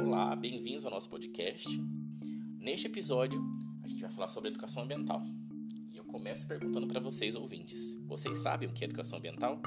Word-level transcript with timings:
Olá, 0.00 0.36
bem-vindos 0.36 0.84
ao 0.84 0.90
nosso 0.90 1.10
podcast. 1.10 1.68
Neste 2.60 2.86
episódio, 2.86 3.42
a 3.82 3.88
gente 3.88 4.00
vai 4.00 4.10
falar 4.12 4.28
sobre 4.28 4.50
educação 4.50 4.84
ambiental. 4.84 5.24
E 5.90 5.96
eu 5.96 6.04
começo 6.04 6.46
perguntando 6.46 6.86
para 6.86 7.00
vocês, 7.00 7.34
ouvintes: 7.34 7.96
vocês 8.06 8.38
sabem 8.38 8.68
o 8.68 8.72
que 8.72 8.84
é 8.84 8.86
educação 8.86 9.18
ambiental? 9.18 9.60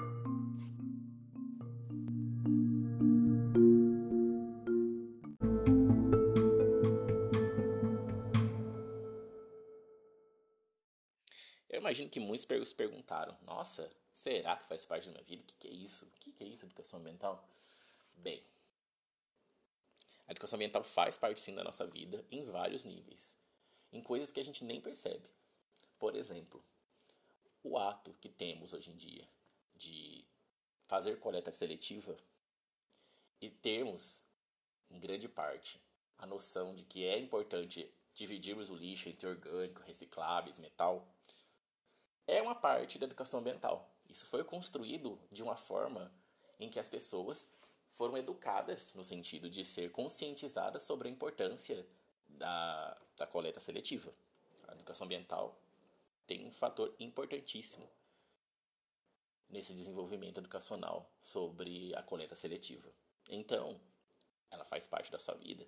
Imagino 11.96 12.10
que 12.10 12.20
muitos 12.20 12.70
se 12.70 12.76
perguntaram: 12.76 13.38
nossa, 13.44 13.90
será 14.12 14.58
que 14.58 14.68
faz 14.68 14.86
parte 14.86 15.06
da 15.06 15.12
minha 15.14 15.24
vida? 15.24 15.44
O 15.44 15.46
que, 15.46 15.56
que 15.56 15.68
é 15.68 15.72
isso? 15.72 16.06
O 16.06 16.20
que, 16.20 16.32
que 16.32 16.44
é 16.44 16.48
isso, 16.48 16.66
educação 16.66 17.00
ambiental? 17.00 17.48
Bem, 18.18 18.44
a 20.28 20.32
educação 20.32 20.58
ambiental 20.58 20.84
faz 20.84 21.18
parte 21.18 21.40
sim 21.40 21.56
da 21.56 21.64
nossa 21.64 21.86
vida 21.88 22.26
em 22.30 22.44
vários 22.46 22.84
níveis, 22.84 23.38
em 23.94 24.02
coisas 24.02 24.30
que 24.30 24.40
a 24.40 24.44
gente 24.44 24.64
nem 24.64 24.82
percebe. 24.82 25.28
Por 25.98 26.16
exemplo, 26.16 26.62
o 27.64 27.78
ato 27.78 28.14
que 28.20 28.28
temos 28.28 28.74
hoje 28.74 28.92
em 28.92 28.96
dia 28.96 29.28
de 29.74 30.26
fazer 30.88 31.20
coleta 31.20 31.52
seletiva 31.52 32.18
e 33.40 33.50
termos, 33.50 34.24
em 34.90 35.00
grande 35.00 35.30
parte, 35.30 35.80
a 36.18 36.26
noção 36.26 36.76
de 36.76 36.84
que 36.84 37.06
é 37.06 37.18
importante 37.18 37.90
dividirmos 38.14 38.70
o 38.70 38.76
lixo 38.76 39.10
entre 39.10 39.28
orgânico, 39.28 39.82
recicláveis, 39.82 40.58
metal, 40.58 41.06
é 42.28 42.42
uma 42.42 42.56
parte 42.56 42.98
da 42.98 43.06
educação 43.06 43.40
ambiental. 43.40 43.90
Isso 44.10 44.26
foi 44.26 44.44
construído 44.44 45.20
de 45.32 45.44
uma 45.44 45.56
forma 45.56 46.12
em 46.60 46.70
que 46.70 46.80
as 46.80 46.90
pessoas 46.90 47.48
foram 47.92 48.18
educadas 48.18 48.94
no 48.96 49.04
sentido 49.04 49.50
de 49.50 49.64
ser 49.64 49.92
conscientizadas 49.92 50.84
sobre 50.84 51.08
a 51.08 51.12
importância 51.12 51.86
da, 52.28 52.98
da 53.16 53.28
coleta 53.28 53.60
seletiva. 53.60 54.14
A 54.68 54.74
educação 54.74 55.06
ambiental 55.06 55.58
tem 56.28 56.46
um 56.46 56.52
fator 56.52 56.94
importantíssimo 57.00 57.88
nesse 59.50 59.74
desenvolvimento 59.74 60.40
educacional 60.40 61.10
sobre 61.20 61.96
a 61.96 62.04
coleta 62.04 62.36
seletiva. 62.36 62.90
Então, 63.30 63.80
ela 64.52 64.66
faz 64.66 64.88
parte 64.88 65.12
da 65.12 65.20
sua 65.20 65.36
vida 65.36 65.66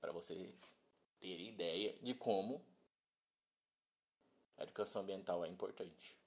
para 0.00 0.12
você 0.12 0.52
ter 1.18 1.40
ideia 1.40 1.94
de 2.02 2.14
como 2.14 2.64
a 4.60 4.62
educação 4.62 5.00
ambiental 5.00 5.42
é 5.42 5.48
importante. 5.48 6.18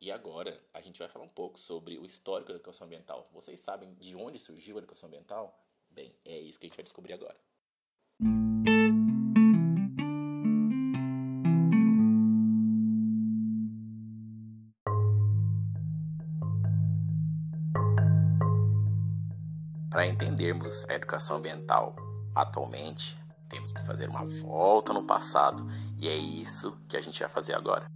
E 0.00 0.10
agora 0.12 0.58
a 0.72 0.80
gente 0.80 0.98
vai 0.98 1.08
falar 1.08 1.24
um 1.24 1.28
pouco 1.28 1.58
sobre 1.58 1.98
o 1.98 2.06
histórico 2.06 2.50
da 2.50 2.54
educação 2.54 2.86
ambiental. 2.86 3.28
Vocês 3.32 3.58
sabem 3.60 3.92
de 3.94 4.14
onde 4.14 4.38
surgiu 4.38 4.76
a 4.76 4.78
educação 4.78 5.08
ambiental? 5.08 5.60
Bem, 5.90 6.14
é 6.24 6.38
isso 6.38 6.58
que 6.58 6.66
a 6.66 6.68
gente 6.68 6.76
vai 6.76 6.84
descobrir 6.84 7.12
agora. 7.14 7.36
Para 19.90 20.06
entendermos 20.06 20.88
a 20.88 20.94
educação 20.94 21.36
ambiental 21.36 21.96
atualmente, 22.34 23.16
temos 23.52 23.70
que 23.70 23.84
fazer 23.84 24.08
uma 24.08 24.24
volta 24.24 24.94
no 24.94 25.04
passado 25.04 25.66
e 25.98 26.08
é 26.08 26.16
isso 26.16 26.74
que 26.88 26.96
a 26.96 27.02
gente 27.02 27.20
vai 27.20 27.28
fazer 27.28 27.54
agora. 27.54 27.86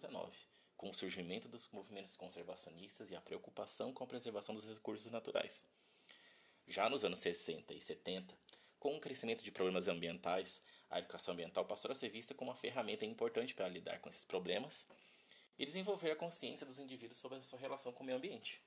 XIX, 0.00 0.48
com 0.76 0.90
o 0.90 0.94
surgimento 0.94 1.48
dos 1.48 1.68
movimentos 1.68 2.16
conservacionistas 2.16 3.10
e 3.10 3.14
a 3.14 3.20
preocupação 3.20 3.92
com 3.92 4.02
a 4.02 4.06
preservação 4.06 4.54
dos 4.54 4.64
recursos 4.64 5.12
naturais. 5.12 5.62
Já 6.66 6.88
nos 6.88 7.04
anos 7.04 7.18
60 7.18 7.74
e 7.74 7.80
70, 7.80 8.36
com 8.78 8.96
o 8.96 9.00
crescimento 9.00 9.44
de 9.44 9.52
problemas 9.52 9.88
ambientais, 9.88 10.62
a 10.88 10.98
educação 10.98 11.34
ambiental 11.34 11.66
passou 11.66 11.92
a 11.92 11.94
ser 11.94 12.08
vista 12.08 12.34
como 12.34 12.50
uma 12.50 12.56
ferramenta 12.56 13.04
importante 13.04 13.54
para 13.54 13.68
lidar 13.68 14.00
com 14.00 14.08
esses 14.08 14.24
problemas 14.24 14.86
e 15.58 15.66
desenvolver 15.66 16.12
a 16.12 16.16
consciência 16.16 16.64
dos 16.64 16.78
indivíduos 16.78 17.18
sobre 17.18 17.38
a 17.38 17.42
sua 17.42 17.58
relação 17.58 17.92
com 17.92 18.02
o 18.02 18.06
meio 18.06 18.16
ambiente. 18.16 18.62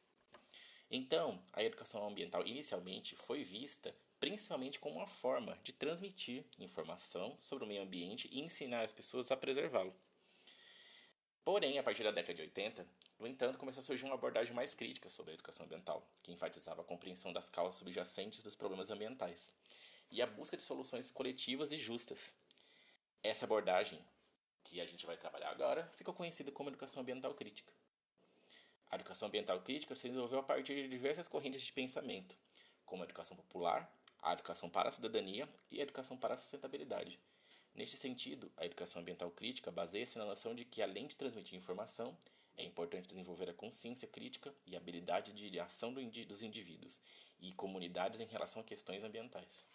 Então, 0.91 1.43
a 1.53 1.63
educação 1.63 2.05
ambiental 2.07 2.45
inicialmente 2.45 3.15
foi 3.15 3.43
vista 3.43 3.95
principalmente 4.19 4.79
como 4.79 4.97
uma 4.97 5.07
forma 5.07 5.57
de 5.63 5.73
transmitir 5.73 6.45
informação 6.59 7.35
sobre 7.39 7.65
o 7.65 7.67
meio 7.67 7.81
ambiente 7.81 8.29
e 8.31 8.39
ensinar 8.39 8.83
as 8.83 8.93
pessoas 8.93 9.31
a 9.31 9.35
preservá-lo. 9.35 9.93
Porém, 11.43 11.77
a 11.77 11.83
partir 11.83 12.03
da 12.03 12.11
década 12.11 12.33
de 12.33 12.41
80, 12.41 12.87
no 13.19 13.27
entanto, 13.27 13.59
começou 13.59 13.81
a 13.81 13.83
surgir 13.83 14.05
uma 14.05 14.15
abordagem 14.15 14.55
mais 14.55 14.73
crítica 14.73 15.09
sobre 15.09 15.31
a 15.31 15.33
educação 15.33 15.65
ambiental, 15.65 16.07
que 16.21 16.31
enfatizava 16.31 16.81
a 16.81 16.85
compreensão 16.85 17.33
das 17.33 17.49
causas 17.49 17.75
subjacentes 17.75 18.41
dos 18.41 18.55
problemas 18.55 18.89
ambientais 18.89 19.53
e 20.09 20.21
a 20.21 20.25
busca 20.25 20.55
de 20.55 20.63
soluções 20.63 21.11
coletivas 21.11 21.71
e 21.73 21.75
justas. 21.75 22.33
Essa 23.21 23.43
abordagem, 23.45 23.99
que 24.63 24.79
a 24.79 24.85
gente 24.85 25.05
vai 25.05 25.17
trabalhar 25.17 25.49
agora, 25.49 25.91
ficou 25.95 26.13
conhecida 26.13 26.49
como 26.49 26.69
educação 26.69 27.01
ambiental 27.01 27.33
crítica. 27.33 27.73
A 28.89 28.95
educação 28.95 29.27
ambiental 29.27 29.59
crítica 29.61 29.95
se 29.95 30.07
desenvolveu 30.07 30.39
a 30.39 30.43
partir 30.43 30.75
de 30.75 30.87
diversas 30.87 31.27
correntes 31.27 31.61
de 31.61 31.73
pensamento, 31.73 32.37
como 32.85 33.03
a 33.03 33.05
educação 33.05 33.35
popular, 33.35 33.91
a 34.21 34.31
educação 34.31 34.69
para 34.69 34.87
a 34.87 34.91
cidadania 34.91 35.49
e 35.69 35.79
a 35.79 35.83
educação 35.83 36.15
para 36.15 36.35
a 36.35 36.37
sustentabilidade. 36.37 37.19
Neste 37.75 37.97
sentido, 37.97 38.51
a 38.55 38.65
educação 38.65 39.01
ambiental 39.01 39.31
crítica 39.31 39.71
baseia-se 39.71 40.17
na 40.19 40.25
noção 40.25 40.53
de 40.53 40.63
que, 40.63 40.81
além 40.81 41.07
de 41.07 41.17
transmitir 41.17 41.57
informação, 41.57 42.15
é 42.55 42.63
importante 42.63 43.07
desenvolver 43.07 43.49
a 43.49 43.53
consciência 43.53 44.07
crítica 44.07 44.53
e 44.67 44.75
a 44.75 44.77
habilidade 44.77 45.33
de 45.33 45.59
ação 45.59 45.91
dos 45.91 46.43
indivíduos 46.43 46.99
e 47.39 47.51
comunidades 47.53 48.19
em 48.19 48.27
relação 48.27 48.61
a 48.61 48.65
questões 48.65 49.03
ambientais. 49.03 49.65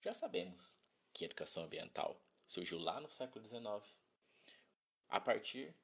Já 0.00 0.14
sabemos 0.14 0.78
que 1.12 1.24
a 1.24 1.26
educação 1.26 1.64
ambiental 1.64 2.22
surgiu 2.46 2.78
lá 2.78 3.00
no 3.00 3.10
século 3.10 3.44
XIX, 3.44 3.92
a 5.08 5.20
partir 5.20 5.74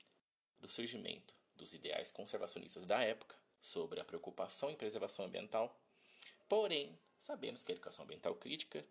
do 0.60 0.68
surgimento 0.68 1.34
dos 1.56 1.74
ideais 1.74 2.12
conservacionistas 2.12 2.86
da 2.86 3.02
época 3.02 3.40
sobre 3.60 4.00
a 4.00 4.04
preocupação 4.04 4.70
em 4.70 4.76
preservação 4.76 5.24
ambiental. 5.24 5.78
Porém, 6.48 6.98
sabemos 7.18 7.62
que 7.62 7.72
a 7.72 7.74
educação 7.74 8.04
ambiental 8.04 8.34
crítica 8.34 8.84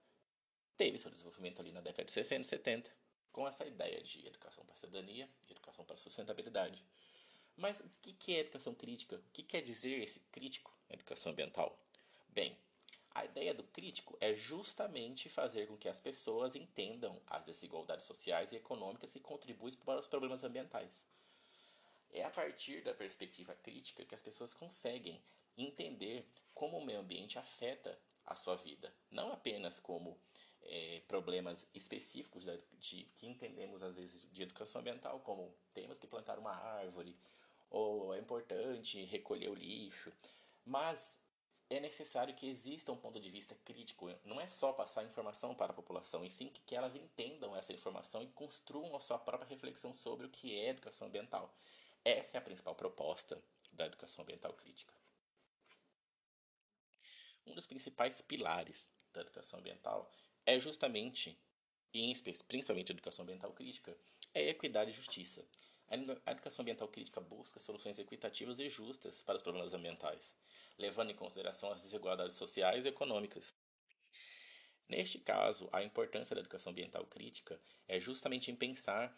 teve 0.78 0.98
seu 0.98 1.12
desenvolvimento 1.12 1.62
ali 1.62 1.72
na 1.72 1.82
década 1.82 2.06
de 2.06 2.12
60 2.12 2.42
e 2.42 2.46
70, 2.46 2.92
com 3.32 3.48
essa 3.48 3.66
ideia 3.66 4.02
de 4.02 4.26
educação 4.26 4.64
para 4.66 4.74
a 4.74 4.78
cidadania 4.78 5.30
e 5.48 5.52
educação 5.52 5.84
para 5.86 5.96
a 5.96 6.00
sustentabilidade. 6.00 6.84
Mas 7.56 7.82
o 7.82 7.90
que 8.00 8.36
é 8.36 8.40
educação 8.40 8.74
crítica? 8.74 9.18
O 9.18 9.32
que 9.34 9.44
quer 9.44 9.62
dizer 9.62 10.02
esse 10.02 10.22
crítico 10.32 10.74
na 10.88 10.96
educação 10.96 11.32
ambiental? 11.32 11.78
Bem, 12.30 12.58
a 13.12 13.26
ideia 13.26 13.54
do 13.54 13.64
crítico 13.64 14.18
é 14.22 14.34
justamente 14.34 15.28
fazer 15.28 15.68
com 15.68 15.78
que 15.78 15.90
as 15.90 16.00
pessoas 16.00 16.56
entendam 16.56 17.22
as 17.28 17.48
desigualdades 17.48 18.06
sociais 18.06 18.52
e 18.52 18.56
econômicas 18.56 19.12
que 19.12 19.20
contribuem 19.20 19.74
para 19.84 20.00
os 20.00 20.08
problemas 20.08 20.44
ambientais. 20.44 21.06
É 22.12 22.24
a 22.24 22.30
partir 22.30 22.82
da 22.82 22.94
perspectiva 22.94 23.54
crítica 23.56 24.04
que 24.04 24.16
as 24.16 24.22
pessoas 24.22 24.54
conseguem 24.54 25.22
entender 25.58 26.26
como 26.54 26.78
o 26.78 26.86
meio 26.86 27.00
ambiente 27.00 27.38
afeta 27.38 27.98
a 28.26 28.36
sua 28.36 28.56
vida, 28.56 28.94
não 29.10 29.32
apenas 29.32 29.80
como 29.80 30.20
é, 30.62 31.02
problemas 31.08 31.68
específicos 31.74 32.46
de, 32.80 33.04
que 33.16 33.28
entendemos 33.28 33.82
às 33.82 33.96
vezes 33.96 34.28
de 34.32 34.44
educação 34.44 34.82
ambiental, 34.82 35.20
como 35.22 35.54
temos 35.74 35.98
que 35.98 36.08
plantar 36.08 36.38
uma 36.38 36.54
árvore, 36.54 37.16
ou 37.70 38.14
é 38.14 38.20
importante 38.20 39.04
recolher 39.06 39.50
o 39.50 39.56
lixo, 39.56 40.12
mas 40.66 41.20
é 41.70 41.80
necessário 41.80 42.34
que 42.34 42.48
exista 42.48 42.92
um 42.92 42.98
ponto 42.98 43.20
de 43.20 43.30
vista 43.30 43.56
crítico. 43.64 44.10
Não 44.24 44.42
é 44.42 44.48
só 44.48 44.74
passar 44.74 45.06
informação 45.06 45.54
para 45.54 45.72
a 45.72 45.76
população, 45.76 46.26
e 46.26 46.32
sim 46.32 46.52
que 46.66 46.76
elas 46.76 46.96
entendam 46.96 47.56
essa 47.56 47.72
informação 47.72 48.24
e 48.24 48.28
construam 48.28 48.96
a 48.96 49.00
sua 49.00 49.20
própria 49.20 49.48
reflexão 49.48 49.94
sobre 49.94 50.26
o 50.26 50.30
que 50.30 50.60
é 50.60 50.70
educação 50.70 51.08
ambiental. 51.08 51.54
Essa 52.04 52.38
é 52.38 52.40
a 52.40 52.42
principal 52.42 52.76
proposta 52.76 53.42
da 53.72 53.86
educação 53.86 54.24
ambiental 54.24 54.54
crítica. 54.54 54.94
Um 57.46 57.54
dos 57.54 57.68
principais 57.68 58.22
pilares 58.22 58.90
da 59.14 59.22
educação 59.22 59.60
ambiental 59.60 60.12
é 60.46 60.60
justamente 60.60 61.38
e 61.94 62.14
principalmente 62.48 62.92
a 62.92 62.94
educação 62.94 63.24
ambiental 63.24 63.52
crítica, 63.52 63.98
é 64.34 64.50
equidade 64.50 64.92
e 64.92 64.94
justiça. 64.94 65.46
A 66.26 66.32
educação 66.32 66.62
ambiental 66.62 66.88
crítica 66.88 67.20
busca 67.20 67.60
soluções 67.60 67.98
equitativas 67.98 68.60
e 68.60 68.70
justas 68.70 69.24
para 69.24 69.38
os 69.38 69.42
problemas 69.42 69.74
ambientais, 69.74 70.36
levando 70.78 71.10
em 71.10 71.16
consideração 71.16 71.72
as 71.72 71.82
desigualdades 71.82 72.36
sociais 72.36 72.86
e 72.86 72.90
econômicas. 72.90 73.56
Neste 74.88 75.18
caso, 75.18 75.68
a 75.72 75.84
importância 75.84 76.36
da 76.36 76.42
educação 76.42 76.72
ambiental 76.72 77.06
crítica 77.08 77.60
é 77.88 78.00
justamente 78.00 78.52
em 78.52 78.56
pensar 78.56 79.16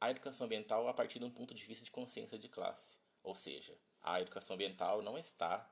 a 0.00 0.10
educação 0.10 0.46
ambiental 0.46 0.88
a 0.88 0.94
partir 0.94 1.18
de 1.18 1.24
um 1.24 1.30
ponto 1.30 1.54
de 1.54 1.64
vista 1.64 1.84
de 1.84 1.90
consciência 1.90 2.38
de 2.38 2.48
classe, 2.48 2.96
ou 3.22 3.34
seja, 3.34 3.76
a 4.02 4.20
educação 4.20 4.54
ambiental 4.54 5.02
não 5.02 5.18
está 5.18 5.68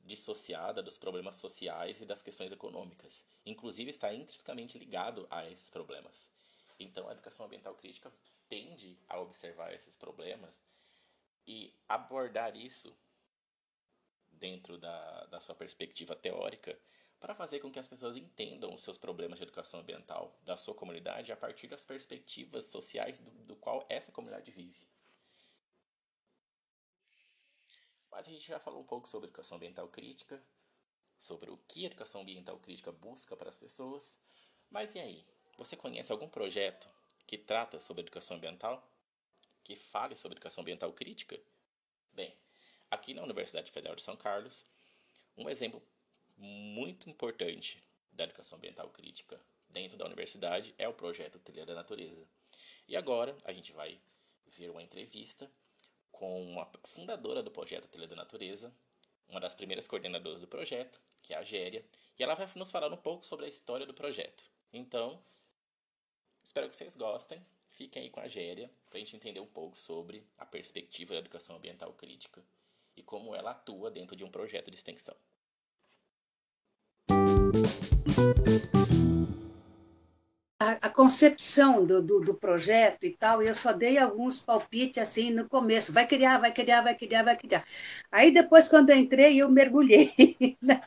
dissociada 0.00 0.82
dos 0.82 0.98
problemas 0.98 1.36
sociais 1.36 2.00
e 2.00 2.04
das 2.04 2.22
questões 2.22 2.52
econômicas, 2.52 3.24
inclusive 3.44 3.90
está 3.90 4.12
intrinsecamente 4.12 4.78
ligado 4.78 5.26
a 5.30 5.48
esses 5.48 5.70
problemas. 5.70 6.30
Então, 6.78 7.08
a 7.08 7.12
educação 7.12 7.46
ambiental 7.46 7.74
crítica 7.74 8.12
tende 8.48 8.98
a 9.08 9.18
observar 9.18 9.72
esses 9.72 9.96
problemas 9.96 10.62
e 11.46 11.72
abordar 11.88 12.56
isso 12.56 12.94
dentro 14.32 14.76
da, 14.76 15.24
da 15.26 15.40
sua 15.40 15.54
perspectiva 15.54 16.14
teórica 16.14 16.78
para 17.24 17.34
fazer 17.34 17.58
com 17.58 17.72
que 17.72 17.78
as 17.78 17.88
pessoas 17.88 18.18
entendam 18.18 18.74
os 18.74 18.82
seus 18.82 18.98
problemas 18.98 19.38
de 19.38 19.44
educação 19.44 19.80
ambiental 19.80 20.38
da 20.42 20.58
sua 20.58 20.74
comunidade 20.74 21.32
a 21.32 21.36
partir 21.36 21.66
das 21.66 21.82
perspectivas 21.82 22.66
sociais 22.66 23.18
do, 23.18 23.30
do 23.46 23.56
qual 23.56 23.86
essa 23.88 24.12
comunidade 24.12 24.50
vive. 24.50 24.86
Mas 28.10 28.28
a 28.28 28.30
gente 28.30 28.46
já 28.46 28.60
falou 28.60 28.82
um 28.82 28.86
pouco 28.86 29.08
sobre 29.08 29.28
educação 29.28 29.56
ambiental 29.56 29.88
crítica, 29.88 30.38
sobre 31.18 31.50
o 31.50 31.56
que 31.66 31.84
a 31.84 31.86
educação 31.86 32.20
ambiental 32.20 32.58
crítica 32.58 32.92
busca 32.92 33.34
para 33.34 33.48
as 33.48 33.56
pessoas. 33.56 34.18
Mas 34.70 34.94
e 34.94 34.98
aí? 34.98 35.26
Você 35.56 35.78
conhece 35.78 36.12
algum 36.12 36.28
projeto 36.28 36.86
que 37.26 37.38
trata 37.38 37.80
sobre 37.80 38.02
educação 38.02 38.36
ambiental? 38.36 38.86
Que 39.62 39.74
fale 39.74 40.14
sobre 40.14 40.36
educação 40.36 40.60
ambiental 40.60 40.92
crítica? 40.92 41.40
Bem, 42.12 42.36
aqui 42.90 43.14
na 43.14 43.22
Universidade 43.22 43.72
Federal 43.72 43.96
de 43.96 44.02
São 44.02 44.14
Carlos, 44.14 44.66
um 45.38 45.48
exemplo 45.48 45.82
muito 46.36 47.08
importante 47.08 47.82
da 48.12 48.24
educação 48.24 48.58
ambiental 48.58 48.88
crítica 48.90 49.40
dentro 49.68 49.96
da 49.96 50.04
universidade 50.04 50.74
é 50.78 50.88
o 50.88 50.94
projeto 50.94 51.38
Trilha 51.38 51.66
da 51.66 51.74
Natureza. 51.74 52.26
E 52.86 52.96
agora 52.96 53.36
a 53.44 53.52
gente 53.52 53.72
vai 53.72 54.00
ver 54.46 54.70
uma 54.70 54.82
entrevista 54.82 55.50
com 56.12 56.60
a 56.60 56.70
fundadora 56.86 57.42
do 57.42 57.50
projeto 57.50 57.88
Trilha 57.88 58.08
da 58.08 58.16
Natureza, 58.16 58.74
uma 59.28 59.40
das 59.40 59.54
primeiras 59.54 59.86
coordenadoras 59.86 60.40
do 60.40 60.46
projeto, 60.46 61.00
que 61.22 61.34
é 61.34 61.36
a 61.36 61.42
Géria, 61.42 61.84
e 62.18 62.22
ela 62.22 62.34
vai 62.34 62.48
nos 62.54 62.70
falar 62.70 62.92
um 62.92 62.96
pouco 62.96 63.26
sobre 63.26 63.46
a 63.46 63.48
história 63.48 63.86
do 63.86 63.94
projeto. 63.94 64.44
Então, 64.72 65.22
Espero 66.44 66.68
que 66.68 66.76
vocês 66.76 66.94
gostem. 66.94 67.44
Fiquem 67.70 68.02
aí 68.02 68.10
com 68.10 68.20
a 68.20 68.28
Géria 68.28 68.70
para 68.84 68.98
a 68.98 69.00
gente 69.00 69.16
entender 69.16 69.40
um 69.40 69.46
pouco 69.46 69.78
sobre 69.78 70.28
a 70.36 70.44
perspectiva 70.44 71.14
da 71.14 71.20
educação 71.20 71.56
ambiental 71.56 71.90
crítica 71.94 72.44
e 72.94 73.02
como 73.02 73.34
ela 73.34 73.52
atua 73.52 73.90
dentro 73.90 74.14
de 74.14 74.24
um 74.24 74.30
projeto 74.30 74.70
de 74.70 74.76
extensão. 74.76 75.16
A, 80.58 80.86
a 80.86 80.90
concepção 80.90 81.84
do, 81.84 82.00
do, 82.00 82.20
do, 82.20 82.34
projeto 82.34 83.04
e 83.04 83.10
tal, 83.10 83.42
eu 83.42 83.54
só 83.54 83.72
dei 83.72 83.98
alguns 83.98 84.40
palpites 84.40 85.02
assim 85.02 85.30
no 85.30 85.48
começo. 85.48 85.92
Vai 85.92 86.06
criar, 86.06 86.38
vai 86.38 86.52
criar, 86.52 86.80
vai 86.80 86.94
criar, 86.94 87.22
vai 87.22 87.36
criar. 87.36 87.64
Aí 88.10 88.32
depois, 88.32 88.68
quando 88.68 88.90
eu 88.90 88.96
entrei, 88.96 89.36
eu 89.36 89.50
mergulhei. 89.50 90.10
Né? 90.62 90.80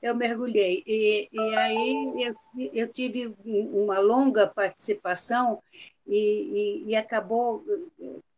eu 0.00 0.14
mergulhei. 0.14 0.82
E, 0.86 1.28
e 1.32 1.56
aí 1.56 2.12
eu, 2.26 2.70
eu 2.72 2.88
tive 2.88 3.34
uma 3.44 3.98
longa 3.98 4.46
participação 4.46 5.62
e, 6.06 6.84
e, 6.86 6.90
e 6.90 6.96
acabou 6.96 7.64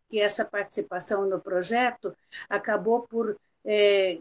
que 0.09 0.21
essa 0.21 0.45
participação 0.45 1.29
no 1.29 1.41
projeto 1.41 2.15
acabou 2.49 3.03
por 3.03 3.39
é, 3.65 4.19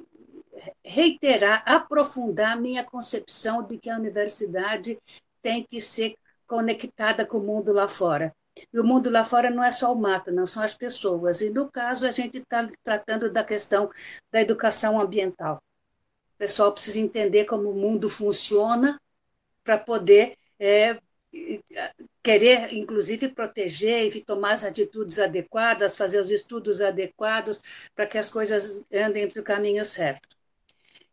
reiterar, 0.83 1.63
aprofundar 1.65 2.59
minha 2.59 2.83
concepção 2.83 3.63
de 3.63 3.77
que 3.77 3.89
a 3.89 3.97
universidade 3.97 4.97
tem 5.41 5.63
que 5.63 5.79
ser 5.79 6.15
conectada 6.47 7.25
com 7.25 7.37
o 7.37 7.43
mundo 7.43 7.71
lá 7.71 7.87
fora. 7.87 8.33
E 8.73 8.79
o 8.79 8.83
mundo 8.83 9.09
lá 9.09 9.23
fora 9.23 9.49
não 9.49 9.63
é 9.63 9.71
só 9.71 9.93
o 9.93 9.99
mato, 9.99 10.31
não 10.31 10.45
são 10.45 10.63
as 10.63 10.75
pessoas. 10.75 11.41
E 11.41 11.49
no 11.49 11.71
caso, 11.71 12.07
a 12.07 12.11
gente 12.11 12.39
está 12.39 12.67
tratando 12.83 13.31
da 13.31 13.43
questão 13.43 13.89
da 14.31 14.41
educação 14.41 14.99
ambiental. 14.99 15.61
O 16.35 16.37
pessoal 16.37 16.71
precisa 16.71 16.99
entender 16.99 17.45
como 17.45 17.69
o 17.69 17.75
mundo 17.75 18.09
funciona 18.09 18.99
para 19.63 19.77
poder 19.77 20.37
é, 20.59 20.99
querer, 22.23 22.73
inclusive, 22.73 23.29
proteger 23.29 24.15
e 24.15 24.23
tomar 24.23 24.53
as 24.53 24.65
atitudes 24.65 25.19
adequadas, 25.19 25.97
fazer 25.97 26.19
os 26.19 26.31
estudos 26.31 26.81
adequados 26.81 27.61
para 27.95 28.07
que 28.07 28.17
as 28.17 28.29
coisas 28.29 28.83
andem 28.91 29.29
para 29.29 29.41
o 29.41 29.43
caminho 29.43 29.85
certo. 29.85 30.38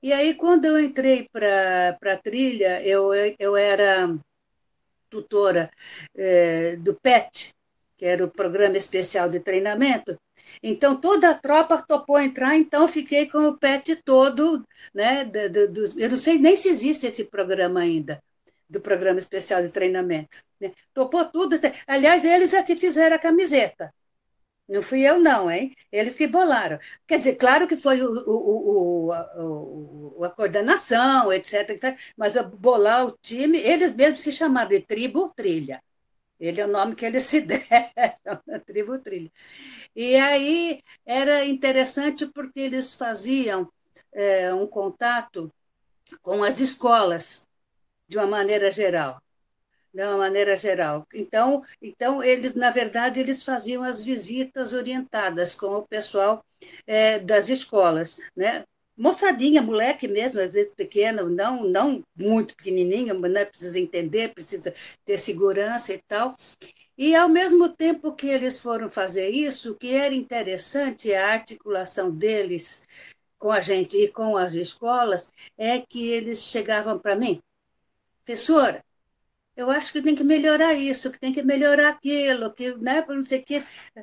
E 0.02 0.12
aí, 0.12 0.34
quando 0.34 0.66
eu 0.66 0.78
entrei 0.78 1.28
para 1.32 1.96
a 2.12 2.16
trilha, 2.16 2.82
eu, 2.86 3.12
eu 3.38 3.56
era 3.56 4.14
tutora 5.10 5.70
é, 6.14 6.76
do 6.76 6.94
PET, 6.94 7.54
que 7.96 8.04
era 8.04 8.24
o 8.24 8.30
Programa 8.30 8.76
Especial 8.76 9.28
de 9.28 9.40
Treinamento, 9.40 10.18
então, 10.62 11.00
toda 11.00 11.30
a 11.30 11.34
tropa 11.34 11.82
topou 11.86 12.20
entrar, 12.20 12.56
então 12.56 12.88
fiquei 12.88 13.28
com 13.28 13.48
o 13.48 13.58
PET 13.58 13.96
todo, 14.04 14.64
né? 14.94 15.24
Do, 15.24 15.50
do, 15.50 15.72
do, 15.72 16.00
eu 16.00 16.10
não 16.10 16.16
sei 16.16 16.38
nem 16.38 16.56
se 16.56 16.68
existe 16.68 17.06
esse 17.06 17.24
programa 17.24 17.80
ainda, 17.80 18.22
do 18.68 18.80
Programa 18.80 19.18
Especial 19.18 19.62
de 19.62 19.70
Treinamento. 19.70 20.36
Né? 20.60 20.72
Topou 20.94 21.24
tudo. 21.26 21.56
Aliás, 21.86 22.24
eles 22.24 22.52
é 22.54 22.62
que 22.62 22.76
fizeram 22.76 23.16
a 23.16 23.18
camiseta. 23.18 23.92
Não 24.68 24.82
fui 24.82 25.02
eu, 25.02 25.20
não, 25.20 25.50
hein? 25.50 25.74
Eles 25.92 26.16
que 26.16 26.26
bolaram. 26.26 26.78
Quer 27.06 27.18
dizer, 27.18 27.36
claro 27.36 27.68
que 27.68 27.76
foi 27.76 28.02
o, 28.02 28.08
o, 28.26 29.12
o, 30.18 30.24
a 30.24 30.30
coordenação, 30.30 31.32
etc. 31.32 31.96
Mas 32.16 32.34
bolar 32.58 33.06
o 33.06 33.12
time, 33.22 33.58
eles 33.58 33.94
mesmos 33.94 34.22
se 34.22 34.32
chamaram 34.32 34.70
de 34.70 34.80
Tribo 34.80 35.32
Trilha. 35.36 35.82
Ele 36.40 36.60
é 36.60 36.66
o 36.66 36.68
nome 36.68 36.96
que 36.96 37.06
eles 37.06 37.24
se 37.24 37.42
deram, 37.46 38.42
Tribo 38.66 38.98
Trilha. 38.98 39.30
E 39.94 40.16
aí 40.16 40.82
era 41.06 41.44
interessante 41.46 42.26
porque 42.26 42.60
eles 42.60 42.94
faziam 42.94 43.72
é, 44.12 44.52
um 44.54 44.66
contato 44.66 45.52
com 46.22 46.42
as 46.44 46.60
escolas, 46.60 47.46
de 48.08 48.18
uma 48.18 48.26
maneira 48.26 48.70
geral. 48.70 49.20
De 49.96 50.02
uma 50.02 50.18
maneira 50.18 50.54
geral. 50.58 51.06
Então, 51.14 51.62
então 51.80 52.22
eles, 52.22 52.54
na 52.54 52.68
verdade, 52.70 53.18
eles 53.18 53.42
faziam 53.42 53.82
as 53.82 54.04
visitas 54.04 54.74
orientadas 54.74 55.54
com 55.54 55.68
o 55.68 55.86
pessoal 55.88 56.44
é, 56.86 57.18
das 57.18 57.48
escolas, 57.48 58.20
né? 58.36 58.62
moçadinha, 58.94 59.62
moleque 59.62 60.06
mesmo, 60.06 60.40
às 60.40 60.52
vezes 60.52 60.74
pequeno, 60.74 61.30
não, 61.30 61.64
não 61.64 62.02
muito 62.14 62.54
pequenininho, 62.56 63.18
né, 63.20 63.44
precisa 63.44 63.78
entender, 63.78 64.34
precisa 64.34 64.74
ter 65.04 65.18
segurança 65.18 65.92
e 65.94 65.98
tal. 66.08 66.36
E, 66.98 67.14
ao 67.14 67.28
mesmo 67.28 67.68
tempo 67.70 68.14
que 68.14 68.26
eles 68.26 68.58
foram 68.58 68.90
fazer 68.90 69.30
isso, 69.30 69.72
o 69.72 69.74
que 69.76 69.94
era 69.94 70.14
interessante, 70.14 71.14
a 71.14 71.32
articulação 71.32 72.10
deles 72.10 72.82
com 73.38 73.50
a 73.50 73.60
gente 73.60 73.96
e 73.96 74.08
com 74.08 74.36
as 74.36 74.54
escolas, 74.54 75.30
é 75.58 75.78
que 75.80 76.08
eles 76.08 76.44
chegavam 76.44 76.98
para 76.98 77.16
mim, 77.16 77.40
professora, 78.24 78.84
eu 79.56 79.70
acho 79.70 79.92
que 79.92 80.02
tem 80.02 80.14
que 80.14 80.22
melhorar 80.24 80.74
isso, 80.74 81.10
que 81.10 81.18
tem 81.18 81.32
que 81.32 81.42
melhorar 81.42 81.88
aquilo, 81.90 82.52
que, 82.52 82.74
né, 82.76 83.04
não 83.08 83.24
sei 83.24 83.40
o 83.40 83.44
quê. 83.44 83.62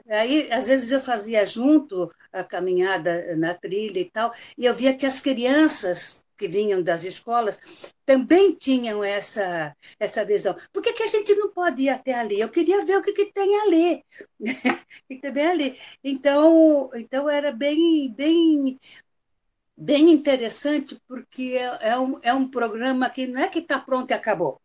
Aí, 0.10 0.52
às 0.52 0.68
vezes, 0.68 0.92
eu 0.92 1.00
fazia 1.02 1.46
junto 1.46 2.12
a 2.32 2.44
caminhada 2.44 3.36
na 3.38 3.54
trilha 3.54 4.00
e 4.00 4.10
tal, 4.10 4.34
e 4.58 4.66
eu 4.66 4.76
via 4.76 4.96
que 4.96 5.06
as 5.06 5.22
crianças 5.22 6.24
que 6.38 6.48
vinham 6.48 6.82
das 6.82 7.04
escolas 7.04 7.60
também 8.06 8.56
tinham 8.56 9.04
essa, 9.04 9.76
essa 10.00 10.26
visão. 10.26 10.56
Por 10.74 10.82
que, 10.82 10.94
que 10.94 11.04
a 11.04 11.08
gente 11.08 11.34
não 11.36 11.50
pode 11.54 11.84
ir 11.84 11.90
até 11.90 12.14
ali? 12.16 12.40
Eu 12.40 12.50
queria 12.50 12.84
ver 12.86 12.98
o 12.98 13.04
que, 13.04 13.14
que 13.14 13.26
tem 13.32 13.56
ali. 13.62 14.04
que 15.10 15.20
tem 15.32 15.48
ali. 15.48 15.80
Então, 16.04 16.90
então 16.96 17.30
era 17.30 17.52
bem, 17.52 18.12
bem, 18.14 18.80
bem 19.78 20.12
interessante, 20.12 21.00
porque 21.08 21.56
é, 21.58 21.90
é, 21.92 22.00
um, 22.00 22.20
é 22.24 22.34
um 22.34 22.50
programa 22.50 23.10
que 23.10 23.28
não 23.28 23.42
é 23.42 23.50
que 23.50 23.60
está 23.60 23.80
pronto 23.80 24.12
e 24.12 24.16
acabou. 24.16 24.62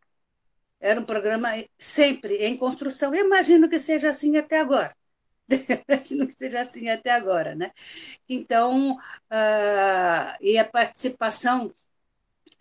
Era 0.80 1.00
um 1.00 1.04
programa 1.04 1.48
sempre 1.78 2.36
em 2.36 2.56
construção. 2.56 3.14
Eu 3.14 3.26
imagino 3.26 3.68
que 3.68 3.78
seja 3.78 4.10
assim 4.10 4.36
até 4.36 4.60
agora. 4.60 4.94
imagino 5.88 6.26
que 6.28 6.34
seja 6.34 6.62
assim 6.62 6.88
até 6.88 7.10
agora, 7.10 7.54
né? 7.54 7.72
Então, 8.28 8.96
uh, 8.96 10.36
e 10.40 10.58
a 10.58 10.64
participação 10.64 11.72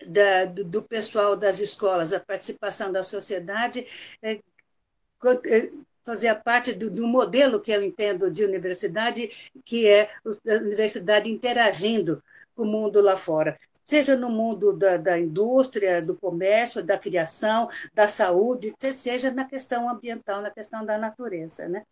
da, 0.05 0.45
do, 0.45 0.63
do, 0.63 0.83
pessoal 0.83 1.36
das 1.36 1.59
escolas, 1.59 2.13
a 2.13 2.19
participação 2.19 2.91
da 2.91 3.03
sociedade, 3.03 3.86
é, 4.21 4.33
é, 4.33 5.71
fazia 6.03 6.36
parte 6.36 6.74
do, 6.74 6.89
do, 6.89 7.07
modelo 7.07 7.59
que 7.59 7.71
eu 7.71 7.83
entendo 7.83 8.31
de 8.31 8.43
universidade, 8.43 9.29
que 9.65 9.88
é 9.88 10.09
a 10.25 10.53
universidade 10.62 11.29
interagindo 11.29 12.24
com 12.55 12.63
o 12.63 12.65
mundo 12.65 13.01
lá 13.01 13.17
fora 13.17 13.59
seja 13.88 14.17
no 14.17 14.29
mundo 14.29 14.74
da, 14.74 14.98
da 14.98 15.17
indústria, 15.17 16.01
do 16.01 16.15
comércio, 16.15 16.84
da 16.84 16.98
criação, 16.98 17.70
da 17.94 18.08
saúde, 18.08 18.75
seja 18.94 19.32
na 19.32 19.46
questão 19.46 19.89
ambiental, 19.89 20.41
na 20.41 20.51
questão 20.51 20.86
da 20.86 20.98
natureza. 20.98 21.67
Né? 21.70 21.86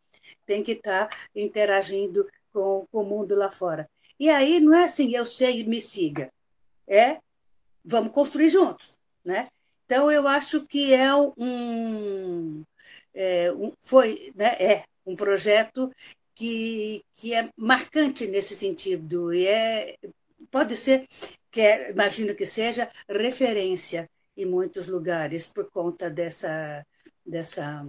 Tem 0.46 0.62
que 0.62 0.74
estar 0.74 1.08
tá 1.08 1.18
interagindo 1.34 2.28
com, 2.52 2.86
com 2.92 3.02
o 3.02 3.06
mundo 3.06 3.34
lá 3.34 3.50
fora. 3.50 3.90
E 4.20 4.30
aí 4.30 4.60
não 4.60 4.75
é 4.75 4.84
assim, 4.84 5.16
eu 5.16 5.25
sei, 5.25 5.64
me 5.64 5.80
siga. 5.80 6.30
É, 6.88 7.18
vamos 7.84 8.12
construir 8.12 8.50
juntos. 8.50 8.94
Né? 9.24 9.48
Então, 9.86 10.12
eu 10.12 10.28
acho 10.28 10.66
que 10.66 10.94
é 10.94 11.16
um, 11.16 12.64
é, 13.14 13.52
um 13.54 13.72
foi, 13.80 14.34
né, 14.36 14.56
é 14.60 14.84
um 15.06 15.16
projeto 15.16 15.92
que, 16.34 17.04
que 17.16 17.34
é 17.34 17.50
marcante 17.56 18.28
nesse 18.28 18.56
sentido 18.56 19.34
e 19.34 19.48
é 19.48 19.96
pode 20.52 20.75
ser 20.75 21.08
que 21.56 21.62
é, 21.62 21.90
imagino 21.90 22.36
que 22.36 22.46
seja 22.46 22.92
referência 23.08 24.10
em 24.36 24.46
muitos 24.46 24.90
lugares 24.90 25.48
por 25.48 25.72
conta 25.72 26.10
dessa 26.10 26.86
dessa 27.26 27.88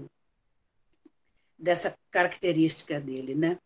dessa 1.58 1.98
característica 2.12 3.00
dele, 3.00 3.34
né? 3.34 3.58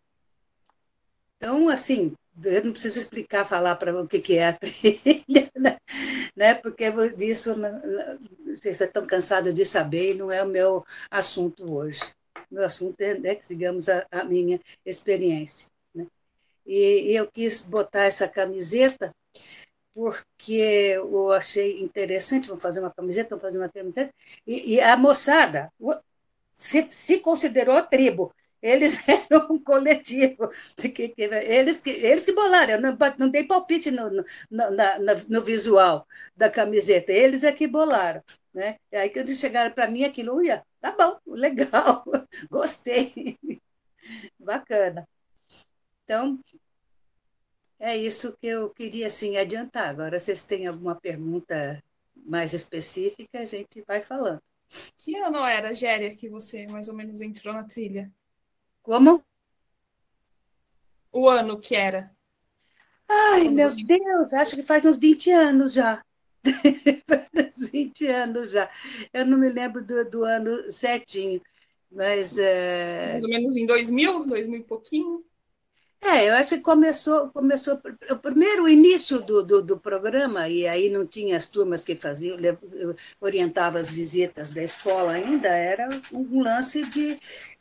Então, 1.37 1.69
assim, 1.69 2.15
eu 2.43 2.65
não 2.65 2.73
preciso 2.73 2.99
explicar, 2.99 3.47
falar 3.47 3.77
para 3.77 4.01
o 4.01 4.09
que, 4.09 4.21
que 4.21 4.39
é 4.39 4.49
a 4.49 4.53
trilha, 4.57 5.51
né? 5.55 5.77
né? 6.35 6.55
porque 6.55 6.85
isso 7.19 7.55
vocês 8.57 8.81
estão 8.81 9.07
cansados 9.07 9.55
de 9.55 9.67
saber 9.67 10.13
e 10.13 10.15
não 10.15 10.33
é 10.33 10.43
o 10.43 10.49
meu 10.49 10.85
assunto 11.11 11.71
hoje. 11.71 12.01
Meu 12.51 12.65
assunto 12.65 12.99
é, 13.03 13.19
né, 13.19 13.39
digamos, 13.49 13.89
a, 13.89 14.07
a 14.11 14.25
minha 14.25 14.59
experiência. 14.85 15.69
Né? 15.95 16.07
E, 16.65 17.13
e 17.13 17.17
eu 17.17 17.31
quis 17.31 17.61
botar 17.61 18.05
essa 18.05 18.27
camiseta 18.29 19.15
porque 19.95 20.53
eu 20.97 21.33
achei 21.33 21.81
interessante, 21.83 22.49
vamos 22.49 22.63
fazer 22.63 22.81
uma 22.81 22.93
camiseta, 22.93 23.31
vamos 23.31 23.43
fazer 23.43 23.59
uma 23.59 23.69
camiseta, 23.69 24.15
e, 24.47 24.75
e 24.75 24.81
a 24.81 24.97
moçada 24.97 25.73
se, 26.55 26.83
se 26.93 27.21
considerou 27.21 27.83
tribo. 27.87 28.35
Eles 28.63 28.97
eram 29.09 29.49
um 29.53 29.59
coletivo. 29.63 30.51
Eles 31.17 31.81
que, 31.83 31.91
eles 31.91 32.25
que 32.25 32.33
bolaram, 32.35 32.73
eu 32.75 32.81
não, 32.81 32.97
não 33.19 33.29
dei 33.31 33.45
palpite 33.45 33.91
no, 33.91 34.11
no, 34.11 34.25
na, 34.51 34.99
no 35.29 35.43
visual 35.43 36.07
da 36.37 36.51
camiseta, 36.51 37.13
eles 37.13 37.43
é 37.45 37.53
que 37.53 37.67
bolaram. 37.67 38.23
Né? 38.53 38.77
E 38.93 38.97
aí, 38.97 39.11
quando 39.11 39.35
chegaram 39.37 39.73
para 39.73 39.89
mim, 39.91 40.05
aquilo, 40.05 40.35
uia, 40.37 40.65
tá 40.81 40.93
bom, 40.93 41.19
legal, 41.27 42.05
gostei, 42.51 43.39
bacana. 44.39 45.07
Então, 46.05 46.39
é 47.81 47.97
isso 47.97 48.37
que 48.37 48.47
eu 48.47 48.69
queria 48.71 49.07
assim, 49.07 49.39
adiantar. 49.39 49.89
Agora, 49.89 50.19
se 50.19 50.27
vocês 50.27 50.45
têm 50.45 50.67
alguma 50.67 50.95
pergunta 50.95 51.83
mais 52.15 52.53
específica, 52.53 53.41
a 53.41 53.47
gente 53.47 53.83
vai 53.87 54.03
falando. 54.03 54.41
Que 54.99 55.17
ano 55.17 55.39
era, 55.39 55.75
Géria, 55.75 56.15
que 56.15 56.29
você 56.29 56.67
mais 56.67 56.89
ou 56.89 56.95
menos 56.95 57.23
entrou 57.23 57.55
na 57.55 57.65
trilha? 57.65 58.13
Como? 58.83 59.25
O 61.11 61.29
ano 61.29 61.59
que 61.59 61.75
era. 61.75 62.15
Ai, 63.09 63.45
Quando 63.45 63.55
meu 63.55 63.69
você... 63.69 63.83
Deus, 63.83 64.33
acho 64.35 64.55
que 64.55 64.63
faz 64.63 64.85
uns 64.85 65.01
20 65.01 65.31
anos 65.33 65.73
já. 65.73 66.05
faz 67.35 67.71
20 67.71 68.07
anos 68.07 68.51
já. 68.53 68.71
Eu 69.13 69.25
não 69.25 69.39
me 69.39 69.49
lembro 69.49 69.85
do, 69.85 70.09
do 70.09 70.23
ano 70.23 70.71
certinho, 70.71 71.41
mas. 71.91 72.39
É... 72.39 73.09
Mais 73.09 73.25
ou 73.25 73.31
menos 73.31 73.57
em 73.57 73.67
2000, 73.67 74.27
2000 74.27 74.61
e 74.61 74.65
pouquinho. 74.65 75.25
É, 76.03 76.29
eu 76.29 76.35
acho 76.35 76.57
que 76.57 76.61
começou, 76.63 77.29
começou 77.29 77.79
o 78.11 78.17
primeiro 78.17 78.67
início 78.67 79.21
do, 79.21 79.43
do, 79.43 79.63
do, 79.63 79.79
programa, 79.79 80.49
e 80.49 80.67
aí 80.67 80.89
não 80.89 81.07
tinha 81.07 81.37
as 81.37 81.47
turmas 81.47 81.85
que 81.85 81.95
faziam, 81.95 82.39
orientava 83.21 83.79
as 83.79 83.93
visitas 83.93 84.51
da 84.51 84.63
escola 84.63 85.13
ainda, 85.13 85.49
era 85.49 85.89
um 86.11 86.43
lance 86.43 86.87
de, 86.87 87.19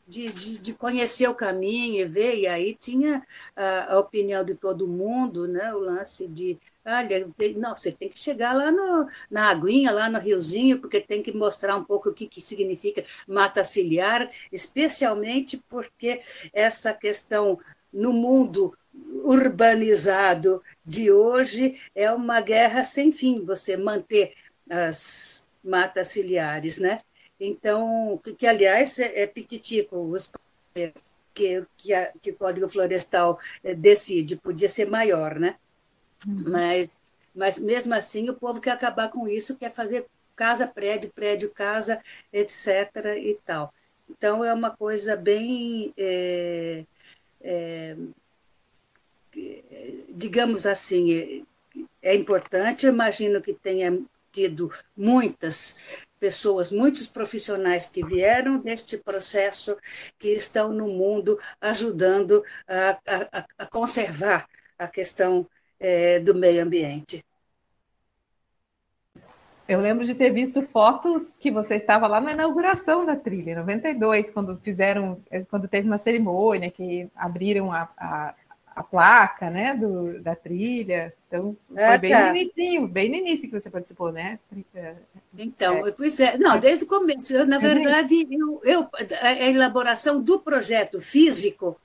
de, 0.08 0.32
de, 0.32 0.58
de, 0.58 0.74
conhecer 0.74 1.28
o 1.28 1.36
caminho 1.36 2.02
e 2.02 2.06
ver, 2.06 2.38
e 2.40 2.48
aí 2.48 2.76
tinha 2.76 3.22
a, 3.56 3.94
a, 3.94 4.00
opinião 4.00 4.44
de 4.44 4.56
todo 4.56 4.88
mundo, 4.88 5.46
né? 5.48 5.74
o 5.74 5.80
lance 5.80 6.26
de, 6.28 6.58
olha, 6.86 7.28
não, 7.58 7.76
você 7.76 7.92
tem 7.92 8.10
que 8.10 8.20
chegar 8.20 8.54
lá 8.54 8.72
no, 8.72 9.08
na 9.30 9.50
aguinha, 9.50 9.92
lá 9.92 10.10
no 10.10 10.18
riozinho, 10.18 10.80
porque 10.80 11.02
tem 11.02 11.22
que 11.22 11.34
mostrar 11.34 11.76
um 11.76 11.84
pouco 11.84 12.10
o 12.10 12.14
que, 12.14 12.26
que 12.26 12.42
significa 12.42 13.04
mata 13.28 13.66
ciliar, 13.66 14.32
especialmente 14.52 15.62
porque 15.70 16.22
essa 16.54 16.94
questão 16.94 17.60
no 17.92 18.14
mundo 18.14 18.78
urbanizado 19.24 20.64
de 20.86 21.12
hoje 21.12 21.80
é 21.94 22.12
uma 22.12 22.42
guerra 22.42 22.84
sem 22.84 23.12
fim, 23.12 23.44
você 23.44 23.78
manter 23.78 24.34
as 24.70 25.48
matas 25.64 26.10
ciliares, 26.10 26.78
né? 26.78 27.02
Então, 27.40 28.20
que, 28.24 28.34
que 28.34 28.48
aliás 28.48 29.00
é, 29.00 29.22
é 29.22 29.28
pititico, 29.28 29.98
os, 29.98 30.32
que, 31.34 31.66
que, 31.78 31.94
a, 31.94 32.12
que 32.22 32.32
o 32.32 32.36
Código 32.36 32.68
Florestal 32.68 33.40
é, 33.64 33.74
decide, 33.74 34.36
podia 34.36 34.68
ser 34.68 34.90
maior, 34.90 35.40
né? 35.40 35.56
Uhum. 36.28 36.44
Mas, 36.48 36.96
mas 37.34 37.60
mesmo 37.62 37.94
assim, 37.94 38.30
o 38.30 38.34
povo 38.34 38.60
quer 38.60 38.72
acabar 38.72 39.10
com 39.10 39.28
isso, 39.28 39.58
quer 39.58 39.74
fazer 39.74 40.06
casa, 40.36 40.68
prédio, 40.68 41.12
prédio, 41.12 41.50
casa, 41.50 42.02
etc. 42.32 43.18
e 43.18 43.38
tal. 43.46 43.74
Então, 44.10 44.44
é 44.44 44.54
uma 44.54 44.72
coisa 44.72 45.16
bem, 45.16 45.94
é, 45.98 46.84
é, 47.42 47.96
digamos 50.10 50.66
assim, 50.66 51.14
é, 52.02 52.12
é 52.12 52.16
importante, 52.16 52.86
eu 52.86 52.94
imagino 52.94 53.42
que 53.42 53.54
tenha 53.54 53.98
tido 54.32 54.72
muitas 54.96 56.06
pessoas, 56.20 56.72
muitos 56.72 57.08
profissionais 57.08 57.90
que 57.90 58.06
vieram 58.06 58.60
deste 58.60 58.98
processo, 58.98 59.78
que 60.18 60.30
estão 60.30 60.72
no 60.72 60.88
mundo 60.88 61.40
ajudando 61.60 62.44
a, 62.68 63.00
a, 63.08 63.48
a 63.58 63.66
conservar 63.66 64.48
a 64.78 64.88
questão 64.88 65.48
é, 65.80 66.20
do 66.20 66.36
meio 66.36 66.62
ambiente. 66.64 67.24
Eu 69.70 69.80
lembro 69.80 70.04
de 70.04 70.16
ter 70.16 70.32
visto 70.32 70.62
fotos 70.64 71.32
que 71.40 71.52
você 71.52 71.76
estava 71.76 72.08
lá 72.08 72.20
na 72.20 72.34
inauguração 72.34 73.06
da 73.06 73.16
trilha, 73.16 73.52
em 73.52 73.56
92, 73.56 74.32
quando 74.32 74.58
fizeram, 74.58 75.20
quando 75.50 75.68
teve 75.68 75.88
uma 75.88 76.00
cerimônia, 76.00 76.72
que 76.72 77.08
abriram 77.16 77.72
a, 77.72 77.88
a 77.96 78.34
a 78.80 78.84
placa, 78.84 79.50
né, 79.50 79.76
do, 79.76 80.22
da 80.22 80.36
trilha. 80.36 81.14
Então, 81.28 81.56
foi 81.68 81.84
ah, 81.84 81.98
bem 81.98 82.12
tá. 82.12 82.32
no 82.32 82.38
início, 82.38 82.88
bem 82.88 83.10
no 83.10 83.16
início 83.16 83.50
que 83.50 83.60
você 83.60 83.70
participou, 83.70 84.10
né? 84.10 84.40
Então, 85.38 85.86
é. 85.86 85.92
pois 85.92 86.18
é, 86.18 86.38
não, 86.38 86.58
desde 86.58 86.86
o 86.86 86.88
começo. 86.88 87.36
Eu, 87.36 87.46
na 87.46 87.58
verdade, 87.58 88.26
eu, 88.32 88.62
eu, 88.64 88.90
a 89.22 89.34
elaboração 89.34 90.22
do 90.22 90.40
projeto 90.40 91.02
físico 91.02 91.78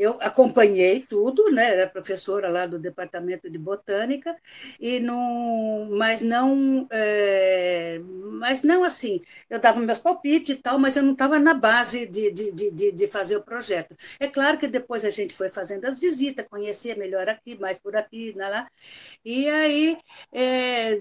eu 0.00 0.16
acompanhei 0.20 1.00
tudo, 1.02 1.50
né? 1.50 1.72
Era 1.72 1.86
professora 1.86 2.48
lá 2.48 2.66
do 2.66 2.78
departamento 2.78 3.50
de 3.50 3.58
botânica 3.58 4.34
e 4.80 4.98
não, 4.98 5.88
mas 5.90 6.22
não, 6.22 6.86
é, 6.90 8.00
mas 8.32 8.62
não 8.62 8.82
assim. 8.82 9.20
Eu 9.50 9.58
dava 9.60 9.78
meus 9.80 9.98
palpites 9.98 10.56
e 10.56 10.58
tal, 10.58 10.78
mas 10.78 10.96
eu 10.96 11.02
não 11.02 11.12
estava 11.12 11.38
na 11.38 11.52
base 11.52 12.06
de, 12.06 12.30
de, 12.30 12.50
de, 12.52 12.92
de, 12.92 13.08
fazer 13.08 13.36
o 13.36 13.42
projeto. 13.42 13.94
É 14.18 14.26
claro 14.26 14.56
que 14.58 14.66
depois 14.66 15.04
a 15.04 15.10
gente 15.10 15.34
foi 15.34 15.50
fazendo 15.50 15.84
as 15.84 16.00
visitas, 16.00 16.48
conhecer 16.48 16.96
melhor 16.96 17.28
aqui, 17.28 17.58
mais 17.58 17.76
por 17.78 17.94
aqui, 17.94 18.32
lá, 18.36 18.70
e 19.24 19.48
aí 19.50 19.98
é, 20.32 20.98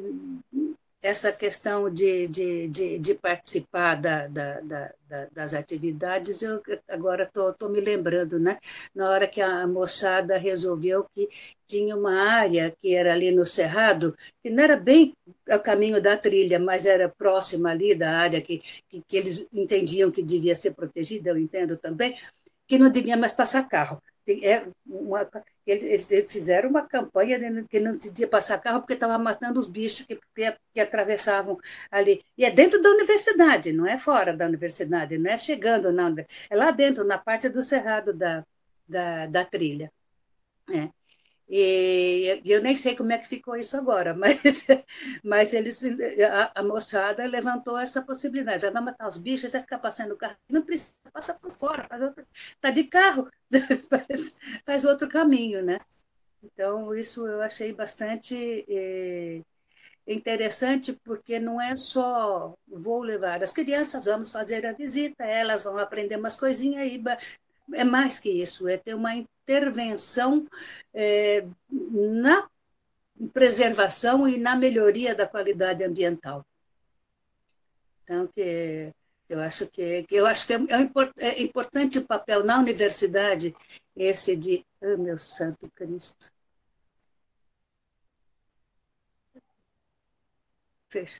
essa 1.01 1.31
questão 1.31 1.89
de, 1.89 2.27
de, 2.27 2.67
de, 2.67 2.99
de 2.99 3.15
participar 3.15 3.95
da, 3.95 4.27
da, 4.27 4.59
da, 4.61 5.25
das 5.31 5.53
atividades, 5.53 6.41
eu 6.41 6.61
agora 6.89 7.23
estou 7.23 7.69
me 7.69 7.79
lembrando, 7.79 8.37
né? 8.37 8.59
Na 8.93 9.09
hora 9.09 9.27
que 9.27 9.41
a 9.41 9.65
moçada 9.65 10.37
resolveu 10.37 11.05
que 11.15 11.29
tinha 11.67 11.95
uma 11.95 12.21
área 12.21 12.75
que 12.81 12.93
era 12.95 13.13
ali 13.13 13.31
no 13.31 13.45
Cerrado, 13.45 14.15
que 14.43 14.49
não 14.49 14.63
era 14.63 14.75
bem 14.75 15.13
o 15.47 15.59
caminho 15.59 16.01
da 16.01 16.17
trilha, 16.17 16.59
mas 16.59 16.85
era 16.85 17.07
próxima 17.09 17.71
ali 17.71 17.95
da 17.95 18.17
área 18.17 18.41
que, 18.41 18.59
que, 18.89 19.01
que 19.07 19.17
eles 19.17 19.47
entendiam 19.53 20.11
que 20.11 20.21
devia 20.21 20.55
ser 20.55 20.73
protegida, 20.73 21.29
eu 21.29 21.37
entendo 21.37 21.77
também, 21.77 22.17
que 22.67 22.77
não 22.77 22.89
devia 22.91 23.17
mais 23.17 23.33
passar 23.33 23.67
carro 23.67 24.01
é 24.43 24.67
uma, 24.85 25.29
eles, 25.65 26.07
fizeram 26.27 26.69
uma 26.69 26.85
campanha 26.87 27.39
que 27.69 27.79
não 27.79 27.97
podia 27.97 28.27
passar 28.27 28.59
carro 28.59 28.79
porque 28.81 28.93
estava 28.93 29.17
matando 29.17 29.59
os 29.59 29.67
bichos 29.67 30.05
que, 30.05 30.15
que, 30.35 30.55
que, 30.73 30.79
atravessavam 30.79 31.57
ali. 31.91 32.23
E 32.37 32.45
é 32.45 32.51
dentro 32.51 32.81
da 32.81 32.89
universidade, 32.89 33.71
não 33.71 33.85
é 33.87 33.97
fora 33.97 34.35
da 34.35 34.45
universidade, 34.45 35.17
não 35.17 35.31
é 35.31 35.37
chegando, 35.37 35.91
não. 35.91 36.15
É 36.49 36.55
lá 36.55 36.71
dentro, 36.71 37.03
na 37.03 37.17
parte 37.17 37.49
do 37.49 37.61
cerrado 37.61 38.13
da, 38.13 38.45
da, 38.87 39.27
da 39.27 39.45
trilha. 39.45 39.91
É. 40.69 40.89
E 41.49 42.41
eu 42.45 42.61
nem 42.61 42.75
sei 42.75 42.95
como 42.95 43.11
é 43.11 43.17
que 43.17 43.27
ficou 43.27 43.55
isso 43.55 43.75
agora, 43.75 44.13
mas, 44.15 44.67
mas 45.23 45.53
eles, 45.53 45.83
a, 46.21 46.51
a 46.55 46.63
moçada 46.63 47.25
levantou 47.25 47.77
essa 47.77 48.03
possibilidade. 48.03 48.69
Vai 48.69 48.83
matar 48.83 49.07
os 49.07 49.17
bichos, 49.17 49.51
vai 49.51 49.61
ficar 49.61 49.79
passando 49.79 50.13
o 50.13 50.17
carro. 50.17 50.37
Não 50.47 50.61
precisa, 50.61 50.93
passa 51.11 51.33
por 51.33 51.53
fora, 51.55 51.87
está 52.35 52.69
de 52.69 52.83
carro, 52.83 53.27
faz, 53.89 54.37
faz 54.63 54.85
outro 54.85 55.09
caminho, 55.09 55.63
né? 55.63 55.79
Então, 56.43 56.95
isso 56.95 57.27
eu 57.27 57.41
achei 57.41 57.73
bastante 57.73 58.65
eh, 58.69 59.41
interessante, 60.07 60.93
porque 61.03 61.39
não 61.39 61.59
é 61.59 61.75
só 61.75 62.55
vou 62.67 63.01
levar 63.01 63.43
as 63.43 63.51
crianças, 63.51 64.05
vamos 64.05 64.31
fazer 64.31 64.65
a 64.65 64.73
visita, 64.73 65.23
elas 65.25 65.63
vão 65.63 65.77
aprender 65.77 66.17
umas 66.17 66.39
coisinhas 66.39 66.83
aí, 66.83 66.97
é 67.73 67.83
mais 67.83 68.19
que 68.19 68.29
isso, 68.29 68.67
é 68.67 68.77
ter 68.77 68.93
uma 68.93 69.15
intervenção 69.15 70.47
é, 70.93 71.45
na 71.69 72.47
preservação 73.33 74.27
e 74.27 74.37
na 74.37 74.55
melhoria 74.55 75.15
da 75.15 75.27
qualidade 75.27 75.83
ambiental. 75.83 76.45
Então, 78.03 78.27
que 78.27 78.93
eu 79.29 79.39
acho 79.39 79.67
que, 79.67 80.05
eu 80.09 80.25
acho 80.25 80.47
que 80.47 80.53
é, 80.53 80.57
é, 80.57 81.27
é 81.27 81.41
importante 81.43 81.99
o 81.99 82.05
papel 82.05 82.43
na 82.43 82.59
universidade 82.59 83.55
esse 83.95 84.35
de, 84.35 84.65
oh, 84.81 84.97
meu 84.97 85.17
santo 85.17 85.69
Cristo. 85.75 86.31
Fecha. 90.89 91.19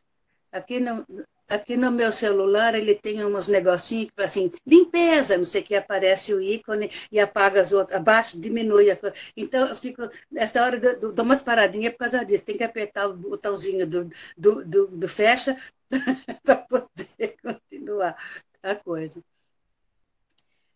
Aqui 0.51 0.79
não, 0.79 1.05
Aqui 1.49 1.75
no 1.75 1.91
meu 1.91 2.11
celular 2.11 2.75
ele 2.75 2.93
tem 2.93 3.25
uns 3.25 3.47
negocinhos 3.47 4.11
que 4.15 4.21
assim, 4.21 4.51
limpeza, 4.65 5.35
não 5.35 5.43
sei 5.43 5.61
o 5.61 5.63
que, 5.65 5.75
aparece 5.75 6.31
o 6.31 6.39
ícone 6.41 6.91
e 7.11 7.19
apaga 7.19 7.59
as 7.59 7.73
outras, 7.73 7.99
abaixo, 7.99 8.39
diminui 8.39 8.91
a 8.91 8.95
coisa. 8.95 9.15
Então 9.35 9.67
eu 9.67 9.75
fico, 9.75 10.07
nessa 10.31 10.63
hora, 10.63 10.79
dou, 10.97 11.11
dou 11.11 11.25
umas 11.25 11.41
paradinhas 11.41 11.93
por 11.93 11.99
causa 11.99 12.23
disso. 12.23 12.45
Tem 12.45 12.57
que 12.57 12.63
apertar 12.63 13.07
o 13.07 13.13
botãozinho 13.13 13.87
do, 13.87 14.09
do, 14.37 14.63
do, 14.65 14.87
do 14.87 15.07
fecha 15.07 15.57
para 16.43 16.55
poder 16.57 17.35
continuar 17.41 18.15
a 18.61 18.75
coisa. 18.75 19.23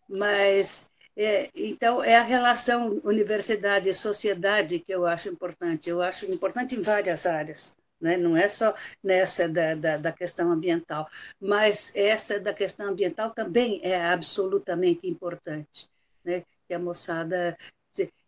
Mas, 0.08 0.90
é, 1.16 1.50
então, 1.54 2.02
é 2.02 2.16
a 2.16 2.22
relação 2.22 3.00
universidade 3.04 3.88
e 3.88 3.94
sociedade 3.94 4.80
que 4.80 4.92
eu 4.92 5.06
acho 5.06 5.28
importante. 5.28 5.88
Eu 5.88 6.02
acho 6.02 6.26
importante 6.30 6.74
em 6.74 6.80
várias 6.80 7.26
áreas 7.26 7.76
né? 8.04 8.18
não 8.18 8.36
é 8.36 8.48
só 8.50 8.74
nessa 9.02 9.48
da, 9.48 9.74
da, 9.74 9.96
da, 9.96 10.12
questão 10.12 10.52
ambiental, 10.52 11.08
mas 11.40 11.90
essa 11.96 12.38
da 12.38 12.52
questão 12.52 12.88
ambiental 12.88 13.30
também 13.30 13.80
é 13.82 14.04
absolutamente 14.04 15.08
importante, 15.08 15.88
né? 16.22 16.44
que 16.68 16.74
a 16.74 16.78
moçada... 16.78 17.56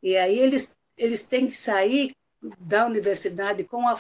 E 0.02 0.16
aí 0.16 0.38
eles, 0.38 0.75
eles 0.97 1.26
têm 1.26 1.49
que 1.49 1.56
sair 1.56 2.14
da 2.59 2.87
universidade 2.87 3.64
com 3.64 3.87
a, 3.87 3.99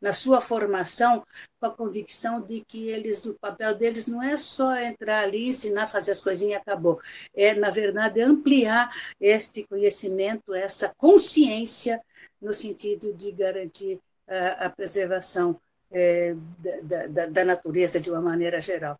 na 0.00 0.12
sua 0.12 0.40
formação 0.40 1.24
com 1.58 1.66
a 1.66 1.70
convicção 1.70 2.40
de 2.40 2.64
que 2.68 2.88
eles 2.88 3.24
o 3.24 3.34
papel 3.34 3.74
deles 3.74 4.06
não 4.06 4.22
é 4.22 4.36
só 4.36 4.76
entrar 4.76 5.24
ali 5.24 5.48
ensinar 5.48 5.88
fazer 5.88 6.12
as 6.12 6.22
coisinhas 6.22 6.60
acabou 6.60 7.00
é 7.34 7.54
na 7.54 7.70
verdade 7.70 8.20
ampliar 8.20 8.94
este 9.18 9.66
conhecimento 9.66 10.54
essa 10.54 10.94
consciência 10.96 12.00
no 12.40 12.52
sentido 12.52 13.12
de 13.14 13.32
garantir 13.32 13.98
a, 14.28 14.70
preservação 14.70 15.60
é, 15.90 16.34
da, 16.58 17.06
da, 17.06 17.26
da, 17.26 17.44
natureza 17.44 18.00
de 18.00 18.10
uma 18.10 18.20
maneira 18.20 18.60
geral. 18.60 18.98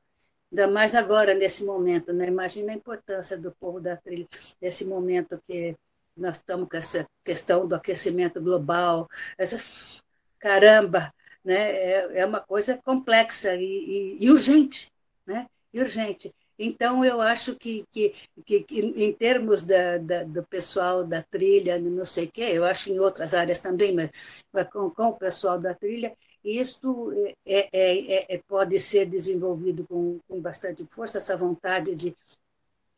Ainda 0.51 0.67
mais 0.67 0.95
agora, 0.95 1.35
nesse 1.35 1.65
momento, 1.65 2.13
né? 2.13 2.27
imagina 2.27 2.73
a 2.73 2.77
importância 2.77 3.37
do 3.37 3.53
povo 3.53 3.81
da 3.81 3.97
trilha, 3.97 4.27
nesse 4.61 4.85
momento 4.87 5.41
que 5.47 5.77
nós 6.17 6.37
estamos 6.37 6.69
com 6.69 6.77
essa 6.77 7.07
questão 7.25 7.67
do 7.67 7.75
aquecimento 7.75 8.41
global, 8.41 9.09
essa, 9.37 10.03
caramba, 10.39 11.13
né? 11.45 11.71
é, 11.77 12.21
é 12.21 12.27
uma 12.27 12.41
coisa 12.41 12.79
complexa 12.79 13.55
e, 13.55 14.17
e, 14.21 14.25
e 14.25 14.31
urgente, 14.31 14.91
né? 15.27 15.47
E 15.73 15.81
urgente. 15.81 16.35
Então, 16.59 17.05
eu 17.05 17.21
acho 17.21 17.55
que, 17.55 17.85
que, 17.93 18.13
que, 18.45 18.65
que 18.65 18.81
em 18.81 19.13
termos 19.13 19.65
da, 19.65 19.99
da, 19.99 20.25
do 20.25 20.43
pessoal 20.45 21.05
da 21.05 21.23
trilha, 21.23 21.79
não 21.79 22.05
sei 22.05 22.25
o 22.27 22.31
quê, 22.33 22.43
eu 22.53 22.65
acho 22.65 22.91
em 22.91 22.99
outras 22.99 23.33
áreas 23.33 23.61
também, 23.61 23.95
mas, 23.95 24.11
mas 24.53 24.69
com, 24.69 24.91
com, 24.91 25.09
o 25.09 25.17
pessoal 25.17 25.59
da 25.61 25.73
trilha, 25.75 26.17
isto 26.45 27.13
é, 27.47 27.69
é, 27.73 28.25
é, 28.33 28.35
é, 28.35 28.43
pode 28.49 28.79
ser 28.81 29.07
desenvolvido 29.07 29.87
com, 29.87 30.19
com 30.27 30.41
bastante 30.41 30.85
força, 30.87 31.19
essa 31.19 31.37
vontade 31.37 31.95
de, 31.95 32.17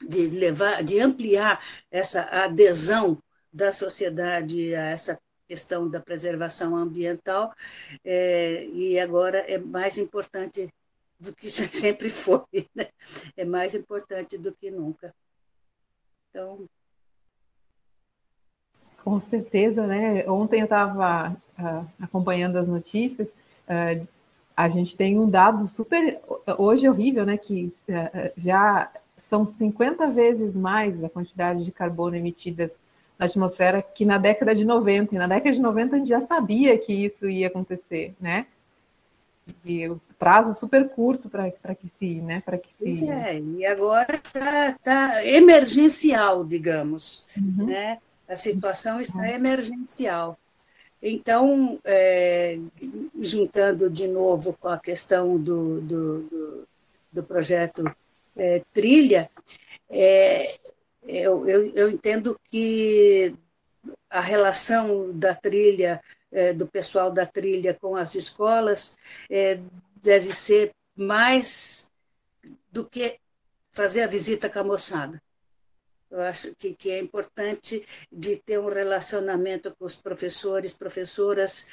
de 0.09 0.27
levar, 0.31 0.83
de 0.83 0.99
ampliar 1.01 1.63
essa 1.91 2.23
adesão 2.23 3.19
da 3.53 3.73
sociedade 3.73 4.75
a 4.75 4.87
essa 4.91 5.21
questão 5.47 5.89
da 5.89 6.01
preservação 6.01 6.77
ambiental, 6.77 7.53
é, 8.05 8.65
e 8.67 8.99
agora 8.99 9.39
é 9.39 9.59
mais 9.59 9.99
importante 9.99 10.73
do 11.21 11.35
que 11.35 11.51
sempre 11.51 12.09
foi. 12.09 12.67
Né? 12.75 12.89
É 13.37 13.45
mais 13.45 13.75
importante 13.75 14.39
do 14.39 14.53
que 14.53 14.71
nunca. 14.71 15.15
Então. 16.31 16.67
Com 19.05 19.21
certeza, 19.21 19.87
né? 19.87 20.29
Ontem 20.29 20.61
eu 20.61 20.65
estava 20.65 21.37
uh, 21.59 21.87
acompanhando 22.01 22.57
as 22.57 22.67
notícias. 22.67 23.37
Uh, 23.69 24.07
a 24.57 24.69
gente 24.69 24.97
tem 24.97 25.19
um 25.19 25.29
dado 25.29 25.67
super. 25.67 26.21
Hoje 26.59 26.87
é 26.87 26.91
horrível, 26.91 27.25
né? 27.25 27.37
Que 27.37 27.73
uh, 27.89 28.33
já 28.37 28.91
são 29.17 29.45
50 29.45 30.11
vezes 30.11 30.57
mais 30.57 31.03
a 31.03 31.09
quantidade 31.09 31.65
de 31.65 31.73
carbono 31.73 32.17
emitida 32.17 32.73
na 33.19 33.27
atmosfera 33.27 33.83
que 33.83 34.05
na 34.05 34.19
década 34.19 34.55
de 34.55 34.65
90. 34.65 35.15
E 35.15 35.19
na 35.19 35.27
década 35.27 35.53
de 35.53 35.61
90 35.61 35.95
a 35.95 35.99
gente 35.99 36.09
já 36.09 36.21
sabia 36.21 36.79
que 36.79 36.93
isso 36.93 37.29
ia 37.29 37.49
acontecer, 37.49 38.15
né? 38.21 38.47
E 39.65 39.91
prazo 40.21 40.53
super 40.53 40.87
curto 40.91 41.31
para 41.31 41.51
que 41.75 41.89
se, 41.99 42.17
né, 42.21 42.43
para 42.45 42.59
que 42.59 42.93
se. 42.93 43.09
É, 43.09 43.41
e 43.41 43.65
agora 43.65 44.17
está 44.17 44.77
tá 44.85 45.27
emergencial, 45.27 46.45
digamos, 46.45 47.25
uhum. 47.35 47.67
né? 47.67 47.99
A 48.29 48.37
situação 48.37 49.01
está 49.01 49.19
uhum. 49.19 49.25
emergencial. 49.25 50.39
Então, 51.03 51.81
é, 51.83 52.59
juntando 53.19 53.89
de 53.89 54.07
novo 54.07 54.55
com 54.61 54.69
a 54.69 54.79
questão 54.79 55.39
do, 55.39 55.81
do, 55.81 56.21
do, 56.25 56.69
do 57.11 57.23
projeto 57.23 57.83
é, 58.37 58.63
Trilha, 58.75 59.31
é, 59.89 60.55
eu, 61.03 61.49
eu, 61.49 61.73
eu 61.75 61.91
entendo 61.91 62.39
que 62.51 63.35
a 64.11 64.21
relação 64.21 65.11
da 65.13 65.35
trilha 65.35 66.01
é, 66.31 66.53
do 66.53 66.67
pessoal 66.67 67.11
da 67.11 67.25
trilha 67.27 67.75
com 67.75 67.97
as 67.97 68.15
escolas 68.15 68.97
é, 69.29 69.59
deve 70.03 70.33
ser 70.33 70.73
mais 70.97 71.91
do 72.71 72.85
que 72.85 73.19
fazer 73.71 74.03
a 74.03 74.07
visita 74.07 74.51
com 74.51 74.59
a 74.59 74.65
moçada. 74.65 75.23
Eu 76.11 76.21
acho 76.23 76.55
que, 76.57 76.75
que 76.75 76.91
é 76.91 76.99
importante 76.99 77.87
de 78.11 78.37
ter 78.37 78.59
um 78.59 78.69
relacionamento 78.69 79.75
com 79.77 79.85
os 79.85 79.97
professores, 79.97 80.75
professoras 80.75 81.69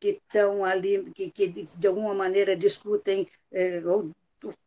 que 0.00 0.20
estão 0.26 0.64
ali, 0.64 1.12
que, 1.12 1.30
que 1.30 1.46
de 1.48 1.86
alguma 1.86 2.14
maneira 2.14 2.56
discutem 2.56 3.28
é, 3.52 3.80
ou 3.84 4.10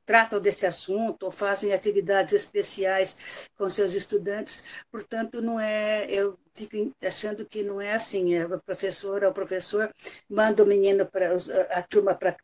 tratam 0.05 0.39
desse 0.39 0.65
assunto 0.65 1.23
ou 1.23 1.31
fazem 1.31 1.73
atividades 1.73 2.33
especiais 2.33 3.17
com 3.57 3.69
seus 3.69 3.93
estudantes. 3.93 4.63
Portanto, 4.91 5.41
não 5.41 5.59
é, 5.59 6.05
eu 6.09 6.38
fico 6.53 6.93
achando 7.05 7.45
que 7.45 7.63
não 7.63 7.81
é 7.81 7.93
assim. 7.93 8.35
É 8.35 8.43
a 8.43 8.57
professora 8.59 9.27
ou 9.27 9.33
professor 9.33 9.89
manda 10.29 10.63
o 10.63 10.67
menino 10.67 11.05
para 11.05 11.35
a 11.71 11.81
turma 11.81 12.15
para 12.15 12.35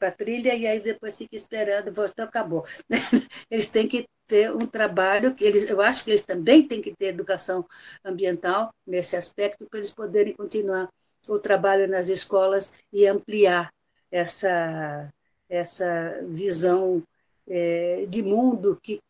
a 0.00 0.10
trilha 0.10 0.54
e 0.54 0.66
aí 0.66 0.80
depois 0.80 1.16
fica 1.16 1.34
esperando, 1.34 1.92
voltou, 1.92 2.24
acabou. 2.24 2.66
Eles 3.50 3.68
têm 3.68 3.88
que 3.88 4.06
ter 4.26 4.50
um 4.52 4.66
trabalho 4.66 5.34
que 5.34 5.44
eles, 5.44 5.68
eu 5.68 5.80
acho 5.82 6.04
que 6.04 6.10
eles 6.10 6.24
também 6.24 6.66
têm 6.66 6.80
que 6.80 6.94
ter 6.94 7.06
educação 7.06 7.66
ambiental 8.02 8.74
nesse 8.86 9.14
aspecto 9.14 9.66
para 9.66 9.78
eles 9.78 9.92
poderem 9.92 10.32
continuar 10.32 10.88
o 11.28 11.38
trabalho 11.38 11.86
nas 11.86 12.08
escolas 12.08 12.72
e 12.92 13.06
ampliar 13.06 13.70
essa 14.10 15.12
essa 15.52 16.18
visão 16.28 17.02
é, 17.46 18.06
de 18.08 18.22
mundo 18.22 18.80
que 18.82 19.00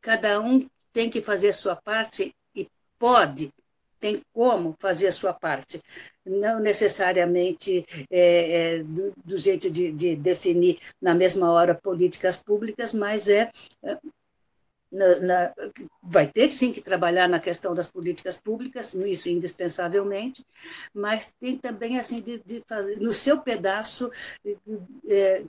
cada 0.00 0.38
um 0.38 0.68
tem 0.92 1.08
que 1.08 1.22
fazer 1.22 1.48
a 1.48 1.54
sua 1.54 1.74
parte 1.74 2.34
e 2.54 2.68
pode, 2.98 3.50
tem 3.98 4.20
como 4.34 4.76
fazer 4.78 5.06
a 5.06 5.12
sua 5.12 5.32
parte. 5.32 5.80
Não 6.26 6.60
necessariamente 6.60 7.86
é, 8.10 8.76
é, 8.78 8.82
do, 8.82 9.14
do, 9.24 9.38
jeito 9.38 9.70
de, 9.70 9.90
de, 9.90 10.16
definir 10.16 10.78
na 11.00 11.14
mesma 11.14 11.50
hora 11.50 11.74
políticas 11.74 12.42
públicas, 12.42 12.92
mas 12.92 13.28
é 13.28 13.50
na, 14.92 15.18
na, 15.20 15.54
vai 16.02 16.26
ter 16.26 16.50
sim 16.50 16.72
que 16.72 16.82
trabalhar 16.82 17.28
na 17.28 17.40
questão 17.40 17.74
das 17.74 17.90
políticas 17.90 18.38
públicas, 18.38 18.94
isso 18.94 19.30
indispensavelmente, 19.30 20.44
mas 20.94 21.32
tem 21.40 21.56
também 21.56 21.98
assim 21.98 22.20
de, 22.20 22.38
de 22.44 22.62
fazer 22.68 23.00
no 23.00 23.12
seu 23.12 23.40
pedaço 23.40 24.10
é, 25.08 25.44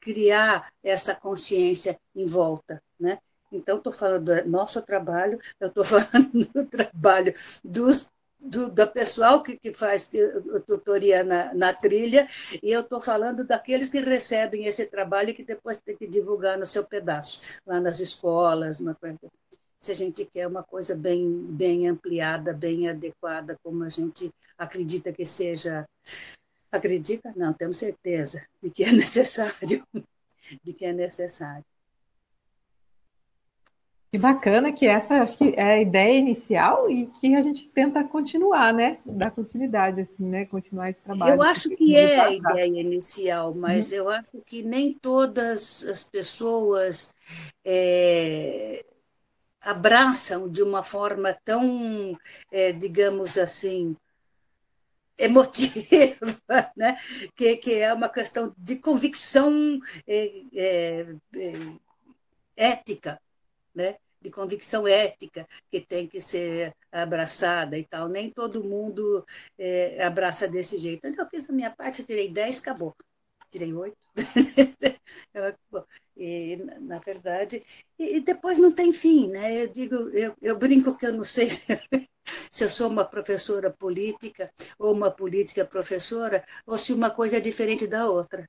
criar 0.00 0.72
essa 0.82 1.14
consciência 1.14 1.98
em 2.16 2.26
volta, 2.26 2.82
né? 2.98 3.18
Então 3.50 3.78
estou 3.78 3.92
falando 3.92 4.24
do 4.24 4.48
nosso 4.48 4.80
trabalho, 4.82 5.38
eu 5.60 5.68
estou 5.68 5.84
falando 5.84 6.32
do 6.54 6.66
trabalho 6.66 7.34
dos 7.64 8.10
do, 8.38 8.70
do 8.70 8.86
pessoal 8.86 9.42
que, 9.42 9.56
que 9.56 9.72
faz 9.72 10.10
tutoria 10.66 11.24
na, 11.24 11.52
na 11.54 11.74
trilha, 11.74 12.28
e 12.62 12.70
eu 12.70 12.80
estou 12.80 13.00
falando 13.00 13.44
daqueles 13.44 13.90
que 13.90 14.00
recebem 14.00 14.66
esse 14.66 14.86
trabalho 14.86 15.30
e 15.30 15.34
que 15.34 15.44
depois 15.44 15.80
tem 15.80 15.96
que 15.96 16.06
divulgar 16.06 16.58
no 16.58 16.66
seu 16.66 16.84
pedaço, 16.84 17.42
lá 17.66 17.80
nas 17.80 18.00
escolas. 18.00 18.80
se 19.80 19.92
a 19.92 19.94
gente 19.94 20.24
quer 20.24 20.46
uma 20.46 20.62
coisa 20.62 20.94
bem, 20.94 21.28
bem 21.50 21.88
ampliada, 21.88 22.52
bem 22.52 22.88
adequada, 22.88 23.58
como 23.62 23.84
a 23.84 23.88
gente 23.88 24.32
acredita 24.56 25.12
que 25.12 25.26
seja. 25.26 25.86
Acredita? 26.70 27.32
Não, 27.34 27.52
temos 27.52 27.78
certeza 27.78 28.46
de 28.62 28.70
que 28.70 28.84
é 28.84 28.92
necessário, 28.92 29.82
de 30.62 30.72
que 30.72 30.84
é 30.84 30.92
necessário. 30.92 31.64
Que 34.10 34.16
bacana 34.16 34.72
que 34.72 34.86
essa 34.86 35.16
acho 35.16 35.36
que 35.36 35.52
é 35.54 35.62
a 35.62 35.80
ideia 35.82 36.18
inicial 36.18 36.90
e 36.90 37.08
que 37.20 37.34
a 37.34 37.42
gente 37.42 37.68
tenta 37.68 38.02
continuar, 38.02 38.72
né? 38.72 38.98
Dar 39.04 39.30
continuidade, 39.30 40.00
assim, 40.00 40.24
né? 40.24 40.46
Continuar 40.46 40.88
esse 40.88 41.02
trabalho. 41.02 41.34
Eu 41.34 41.42
acho 41.42 41.68
que 41.76 41.94
é 41.94 42.18
a 42.18 42.32
ideia 42.32 42.80
inicial, 42.80 43.54
mas 43.54 43.92
uhum. 43.92 43.98
eu 43.98 44.08
acho 44.08 44.38
que 44.46 44.62
nem 44.62 44.94
todas 44.94 45.86
as 45.86 46.04
pessoas 46.04 47.14
é, 47.62 48.82
abraçam 49.60 50.48
de 50.48 50.62
uma 50.62 50.82
forma 50.82 51.36
tão, 51.44 52.18
é, 52.50 52.72
digamos 52.72 53.36
assim, 53.36 53.94
emotiva, 55.18 56.16
né? 56.74 56.98
que, 57.36 57.56
que 57.56 57.74
é 57.74 57.92
uma 57.92 58.08
questão 58.08 58.54
de 58.56 58.76
convicção 58.76 59.78
é, 60.06 60.42
é, 60.54 61.06
é 61.36 61.52
ética 62.56 63.20
né? 63.78 63.96
de 64.20 64.30
convicção 64.30 64.86
ética 64.86 65.46
que 65.70 65.80
tem 65.80 66.06
que 66.06 66.20
ser 66.20 66.74
abraçada 66.90 67.78
e 67.78 67.84
tal. 67.84 68.08
Nem 68.08 68.30
todo 68.30 68.64
mundo 68.64 69.24
é, 69.56 70.02
abraça 70.02 70.48
desse 70.48 70.76
jeito. 70.78 71.06
Então, 71.06 71.24
eu 71.24 71.30
fiz 71.30 71.48
a 71.48 71.52
minha 71.52 71.70
parte, 71.70 72.02
tirei 72.02 72.28
10, 72.30 72.60
acabou. 72.60 72.94
Tirei 73.50 73.72
8. 73.72 73.96
e, 76.16 76.56
na 76.80 76.98
verdade, 76.98 77.62
e, 77.98 78.16
e, 78.16 78.20
depois 78.20 78.58
não 78.58 78.72
tem 78.72 78.92
fim, 78.92 79.28
né? 79.28 79.62
Eu 79.62 79.68
digo, 79.68 79.94
eu, 80.10 80.34
eu 80.42 80.58
brinco 80.58 80.96
que 80.98 81.06
eu 81.06 81.12
não 81.12 81.24
sei 81.24 81.48
se, 81.48 81.66
se 82.50 82.64
eu 82.64 82.68
sou 82.68 82.90
uma 82.90 83.04
professora 83.04 83.70
política 83.70 84.52
ou 84.78 84.92
uma 84.92 85.10
política 85.10 85.64
professora, 85.64 86.44
ou 86.66 86.76
se 86.76 86.92
uma 86.92 87.10
coisa 87.10 87.38
é 87.38 87.40
diferente 87.40 87.86
da 87.86 88.10
outra 88.10 88.48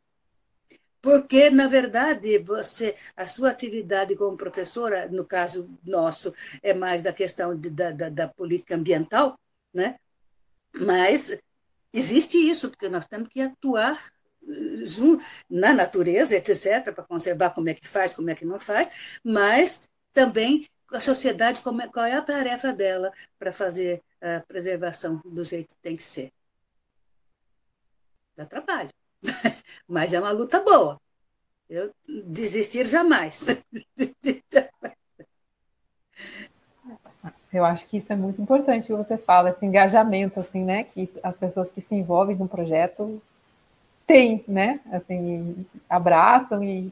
porque 1.01 1.49
na 1.49 1.67
verdade 1.67 2.37
você 2.39 2.95
a 3.15 3.25
sua 3.25 3.49
atividade 3.51 4.15
como 4.15 4.37
professora 4.37 5.07
no 5.09 5.25
caso 5.25 5.69
nosso 5.83 6.33
é 6.61 6.73
mais 6.73 7.01
da 7.01 7.13
questão 7.13 7.55
de, 7.55 7.69
da, 7.69 7.91
da, 7.91 8.09
da, 8.09 8.27
política 8.27 8.75
ambiental 8.75 9.39
né? 9.73 9.99
Mas 10.73 11.39
existe 11.93 12.37
isso 12.37 12.69
porque 12.69 12.89
nós 12.89 13.07
temos 13.07 13.29
que 13.29 13.41
atuar 13.41 14.03
eh, 14.47 14.83
na 15.49 15.73
natureza 15.73 16.35
etc 16.35 16.93
para 16.93 17.03
conservar 17.03 17.51
como 17.51 17.69
é 17.69 17.73
que 17.73 17.87
faz 17.87 18.13
como 18.13 18.29
é 18.29 18.35
que 18.35 18.45
não 18.45 18.59
faz 18.59 19.19
mas 19.23 19.89
também 20.13 20.67
a 20.91 20.99
sociedade 20.99 21.61
como 21.61 21.81
é, 21.81 21.87
qual 21.87 22.05
é 22.05 22.13
a 22.15 22.21
tarefa 22.21 22.73
dela 22.73 23.11
para 23.37 23.53
fazer 23.53 24.03
a 24.21 24.41
preservação 24.41 25.21
do 25.25 25.43
jeito 25.43 25.69
que 25.75 25.81
tem 25.81 25.95
que 25.95 26.03
ser. 26.03 26.31
Dá 28.35 28.45
trabalho 28.45 28.98
Mas 29.87 30.13
é 30.13 30.19
uma 30.19 30.31
luta 30.31 30.61
boa. 30.61 30.99
Eu 31.69 31.91
desistir 32.27 32.85
jamais. 32.85 33.45
Eu 37.51 37.65
acho 37.65 37.87
que 37.87 37.97
isso 37.97 38.13
é 38.13 38.15
muito 38.15 38.39
importante 38.41 38.87
que 38.87 38.93
você 38.93 39.17
fala, 39.17 39.49
esse 39.49 39.65
engajamento, 39.65 40.39
assim, 40.39 40.63
né? 40.63 40.83
Que 40.83 41.09
as 41.23 41.35
pessoas 41.35 41.71
que 41.71 41.81
se 41.81 41.95
envolvem 41.95 42.35
no 42.35 42.47
projeto 42.47 43.19
têm, 44.05 44.43
né? 44.47 44.79
Assim, 44.91 45.65
abraçam 45.89 46.63
e, 46.63 46.91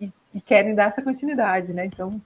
e, 0.00 0.12
e, 0.32 0.40
querem 0.40 0.74
dar 0.74 0.90
essa 0.90 1.02
continuidade, 1.02 1.72
né? 1.72 1.86
Então, 1.86 2.20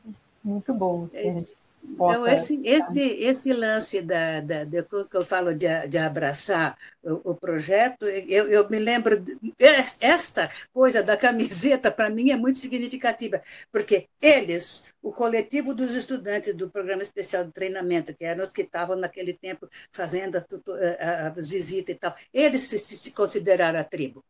muito 0.45 0.75
bom 0.75 1.09
que 1.09 1.17
a 1.17 1.33
gente 1.33 1.58
então, 1.91 2.27
esse, 2.27 2.61
esse, 2.65 3.03
esse 3.03 3.53
lance 3.53 4.03
da, 4.03 4.41
da, 4.41 4.65
de, 4.65 4.83
que 4.83 5.17
eu 5.17 5.25
falo 5.25 5.55
de, 5.55 5.67
de 5.89 5.99
abraçar 5.99 6.77
o, 7.03 7.31
o 7.31 7.35
projeto, 7.35 8.07
eu, 8.07 8.49
eu 8.49 8.69
me 8.69 8.79
lembro, 8.79 9.25
esta 9.59 10.51
coisa 10.73 11.03
da 11.03 11.17
camiseta, 11.17 11.91
para 11.91 12.11
mim, 12.11 12.31
é 12.31 12.37
muito 12.37 12.59
significativa, 12.59 13.43
porque 13.73 14.09
eles, 14.21 14.85
o 15.03 15.13
coletivo 15.13 15.75
dos 15.75 15.95
estudantes 15.95 16.55
do 16.55 16.71
Programa 16.71 17.03
Especial 17.03 17.45
de 17.45 17.53
Treinamento, 17.53 18.15
que 18.15 18.25
eram 18.25 18.45
os 18.45 18.53
que 18.53 18.63
estavam 18.63 18.97
naquele 18.97 19.33
tempo 19.35 19.69
fazendo 19.91 20.37
as 20.37 21.49
visitas 21.49 21.97
e 21.97 21.99
tal, 21.99 22.15
eles 22.33 22.63
se, 22.63 22.79
se 22.79 23.13
consideraram 23.13 23.81
a 23.81 23.85
tribo 23.85 24.25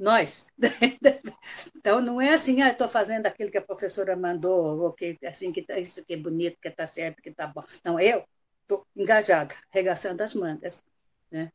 nós. 0.00 0.46
Então, 1.76 2.00
não 2.00 2.20
é 2.20 2.34
assim, 2.34 2.60
ah, 2.60 2.68
estou 2.70 2.88
fazendo 2.88 3.26
aquilo 3.26 3.50
que 3.50 3.56
a 3.56 3.62
professora 3.62 4.14
mandou, 4.14 4.80
ou 4.80 4.92
que, 4.92 5.16
assim, 5.24 5.50
que 5.50 5.62
tá, 5.62 5.78
isso 5.78 6.04
que 6.04 6.12
é 6.12 6.16
bonito, 6.16 6.58
que 6.60 6.68
está 6.68 6.86
certo, 6.86 7.22
que 7.22 7.30
está 7.30 7.46
bom. 7.46 7.64
Não, 7.82 7.98
eu 7.98 8.22
estou 8.62 8.86
engajada, 8.94 9.54
regaçando 9.70 10.22
as 10.22 10.34
mangas. 10.34 10.82
Né? 11.30 11.50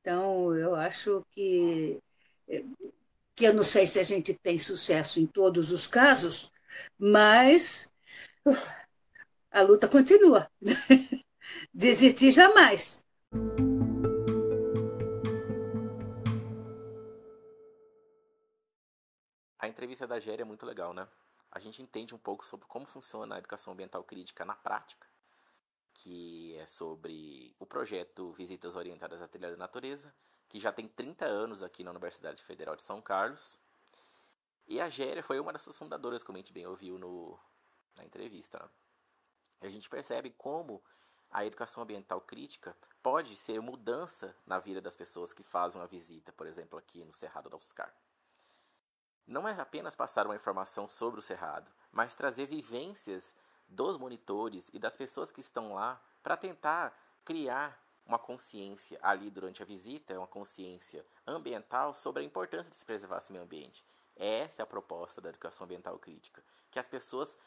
Então, 0.00 0.56
eu 0.56 0.74
acho 0.74 1.22
que, 1.32 1.98
que 3.34 3.44
eu 3.44 3.52
não 3.52 3.62
sei 3.62 3.86
se 3.86 4.00
a 4.00 4.04
gente 4.04 4.32
tem 4.34 4.58
sucesso 4.58 5.20
em 5.20 5.26
todos 5.26 5.70
os 5.70 5.86
casos, 5.86 6.50
mas 6.98 7.92
uf, 8.44 8.70
a 9.50 9.60
luta 9.60 9.86
continua. 9.86 10.50
Desistir 11.74 12.32
jamais. 12.32 13.04
Entrevista 19.78 20.08
da 20.08 20.18
Géria 20.18 20.42
é 20.42 20.44
muito 20.44 20.66
legal, 20.66 20.92
né? 20.92 21.06
A 21.52 21.60
gente 21.60 21.80
entende 21.80 22.12
um 22.12 22.18
pouco 22.18 22.44
sobre 22.44 22.66
como 22.66 22.84
funciona 22.84 23.36
a 23.36 23.38
educação 23.38 23.72
ambiental 23.72 24.02
crítica 24.02 24.44
na 24.44 24.56
prática, 24.56 25.06
que 25.94 26.56
é 26.56 26.66
sobre 26.66 27.54
o 27.60 27.64
projeto 27.64 28.32
Visitas 28.32 28.74
Orientadas 28.74 29.22
à 29.22 29.28
Trilha 29.28 29.52
da 29.52 29.56
Natureza, 29.56 30.12
que 30.48 30.58
já 30.58 30.72
tem 30.72 30.88
30 30.88 31.24
anos 31.26 31.62
aqui 31.62 31.84
na 31.84 31.92
Universidade 31.92 32.42
Federal 32.42 32.74
de 32.74 32.82
São 32.82 33.00
Carlos. 33.00 33.56
E 34.66 34.80
a 34.80 34.88
Géria 34.88 35.22
foi 35.22 35.38
uma 35.38 35.52
das 35.52 35.62
suas 35.62 35.78
fundadoras, 35.78 36.24
como 36.24 36.36
a 36.36 36.40
gente 36.40 36.52
bem 36.52 36.66
ouviu 36.66 36.98
no, 36.98 37.38
na 37.96 38.04
entrevista. 38.04 38.58
Né? 38.58 38.68
E 39.62 39.66
a 39.68 39.70
gente 39.70 39.88
percebe 39.88 40.30
como 40.30 40.82
a 41.30 41.46
educação 41.46 41.84
ambiental 41.84 42.20
crítica 42.20 42.76
pode 43.00 43.36
ser 43.36 43.60
mudança 43.60 44.34
na 44.44 44.58
vida 44.58 44.80
das 44.80 44.96
pessoas 44.96 45.32
que 45.32 45.44
fazem 45.44 45.80
uma 45.80 45.86
visita, 45.86 46.32
por 46.32 46.48
exemplo, 46.48 46.76
aqui 46.76 47.04
no 47.04 47.12
Cerrado 47.12 47.48
da 47.48 47.56
UFSCar 47.56 47.94
não 49.28 49.46
é 49.46 49.52
apenas 49.60 49.94
passar 49.94 50.26
uma 50.26 50.34
informação 50.34 50.88
sobre 50.88 51.20
o 51.20 51.22
cerrado, 51.22 51.70
mas 51.92 52.14
trazer 52.14 52.46
vivências 52.46 53.36
dos 53.68 53.98
monitores 53.98 54.70
e 54.72 54.78
das 54.78 54.96
pessoas 54.96 55.30
que 55.30 55.42
estão 55.42 55.74
lá 55.74 56.02
para 56.22 56.36
tentar 56.36 56.98
criar 57.24 57.78
uma 58.06 58.18
consciência 58.18 58.98
ali 59.02 59.30
durante 59.30 59.62
a 59.62 59.66
visita, 59.66 60.18
uma 60.18 60.26
consciência 60.26 61.04
ambiental 61.26 61.92
sobre 61.92 62.22
a 62.22 62.24
importância 62.24 62.70
de 62.70 62.76
se 62.76 62.86
preservar 62.86 63.18
esse 63.18 63.30
meio 63.30 63.44
ambiente. 63.44 63.84
Essa 64.16 64.62
é 64.62 64.64
a 64.64 64.66
proposta 64.66 65.20
da 65.20 65.28
educação 65.28 65.66
ambiental 65.66 65.98
crítica, 65.98 66.42
que 66.70 66.78
as 66.78 66.88
pessoas 66.88 67.38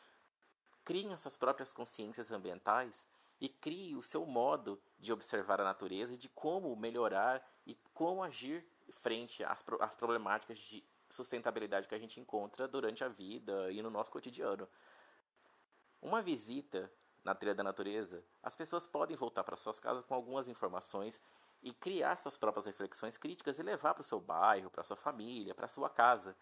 criem 0.85 1.11
as 1.11 1.19
suas 1.19 1.35
próprias 1.35 1.73
consciências 1.73 2.31
ambientais 2.31 3.07
e 3.39 3.49
criem 3.49 3.95
o 3.95 4.03
seu 4.03 4.23
modo 4.23 4.79
de 4.99 5.11
observar 5.11 5.59
a 5.59 5.63
natureza 5.63 6.13
e 6.13 6.17
de 6.17 6.29
como 6.29 6.75
melhorar 6.75 7.43
e 7.65 7.75
como 7.91 8.23
agir 8.23 8.63
frente 8.91 9.43
às, 9.43 9.65
às 9.79 9.95
problemáticas 9.95 10.59
de 10.59 10.83
sustentabilidade 11.11 11.87
que 11.87 11.95
a 11.95 11.99
gente 11.99 12.19
encontra 12.19 12.67
durante 12.67 13.03
a 13.03 13.07
vida 13.07 13.71
e 13.71 13.81
no 13.81 13.89
nosso 13.89 14.11
cotidiano. 14.11 14.67
Uma 16.01 16.21
visita 16.21 16.91
na 17.23 17.35
trilha 17.35 17.53
da 17.53 17.63
natureza, 17.63 18.23
as 18.41 18.55
pessoas 18.55 18.87
podem 18.87 19.15
voltar 19.15 19.43
para 19.43 19.55
suas 19.55 19.79
casas 19.79 20.05
com 20.05 20.15
algumas 20.15 20.47
informações 20.47 21.21
e 21.61 21.71
criar 21.71 22.15
suas 22.15 22.37
próprias 22.37 22.65
reflexões 22.65 23.17
críticas 23.17 23.59
e 23.59 23.63
levar 23.63 23.93
para 23.93 24.01
o 24.01 24.05
seu 24.05 24.19
bairro, 24.19 24.69
para 24.69 24.83
sua 24.83 24.97
família, 24.97 25.53
para 25.53 25.67
sua 25.67 25.89
casa. 25.89 26.35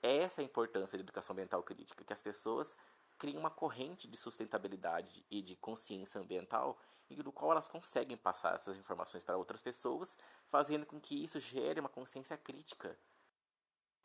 Essa 0.00 0.40
é 0.40 0.42
a 0.42 0.46
importância 0.46 0.96
da 0.96 1.02
educação 1.02 1.32
ambiental 1.32 1.62
crítica, 1.64 2.04
que 2.04 2.12
as 2.12 2.22
pessoas 2.22 2.76
criem 3.18 3.36
uma 3.36 3.50
corrente 3.50 4.06
de 4.06 4.16
sustentabilidade 4.16 5.26
e 5.28 5.42
de 5.42 5.56
consciência 5.56 6.20
ambiental 6.20 6.78
e 7.10 7.20
do 7.20 7.32
qual 7.32 7.50
elas 7.50 7.66
conseguem 7.66 8.16
passar 8.16 8.54
essas 8.54 8.76
informações 8.76 9.24
para 9.24 9.36
outras 9.36 9.60
pessoas, 9.60 10.16
fazendo 10.46 10.86
com 10.86 11.00
que 11.00 11.24
isso 11.24 11.40
gere 11.40 11.80
uma 11.80 11.88
consciência 11.88 12.36
crítica 12.36 12.96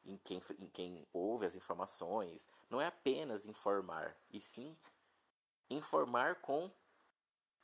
em 0.06 0.18
quem, 0.18 0.42
em 0.60 0.68
quem 0.68 1.08
ouve 1.14 1.46
as 1.46 1.56
informações, 1.56 2.48
não 2.70 2.82
é 2.82 2.88
apenas 2.88 3.46
informar, 3.46 4.16
e 4.30 4.40
sim 4.40 4.76
informar 5.70 6.36
com 6.36 6.72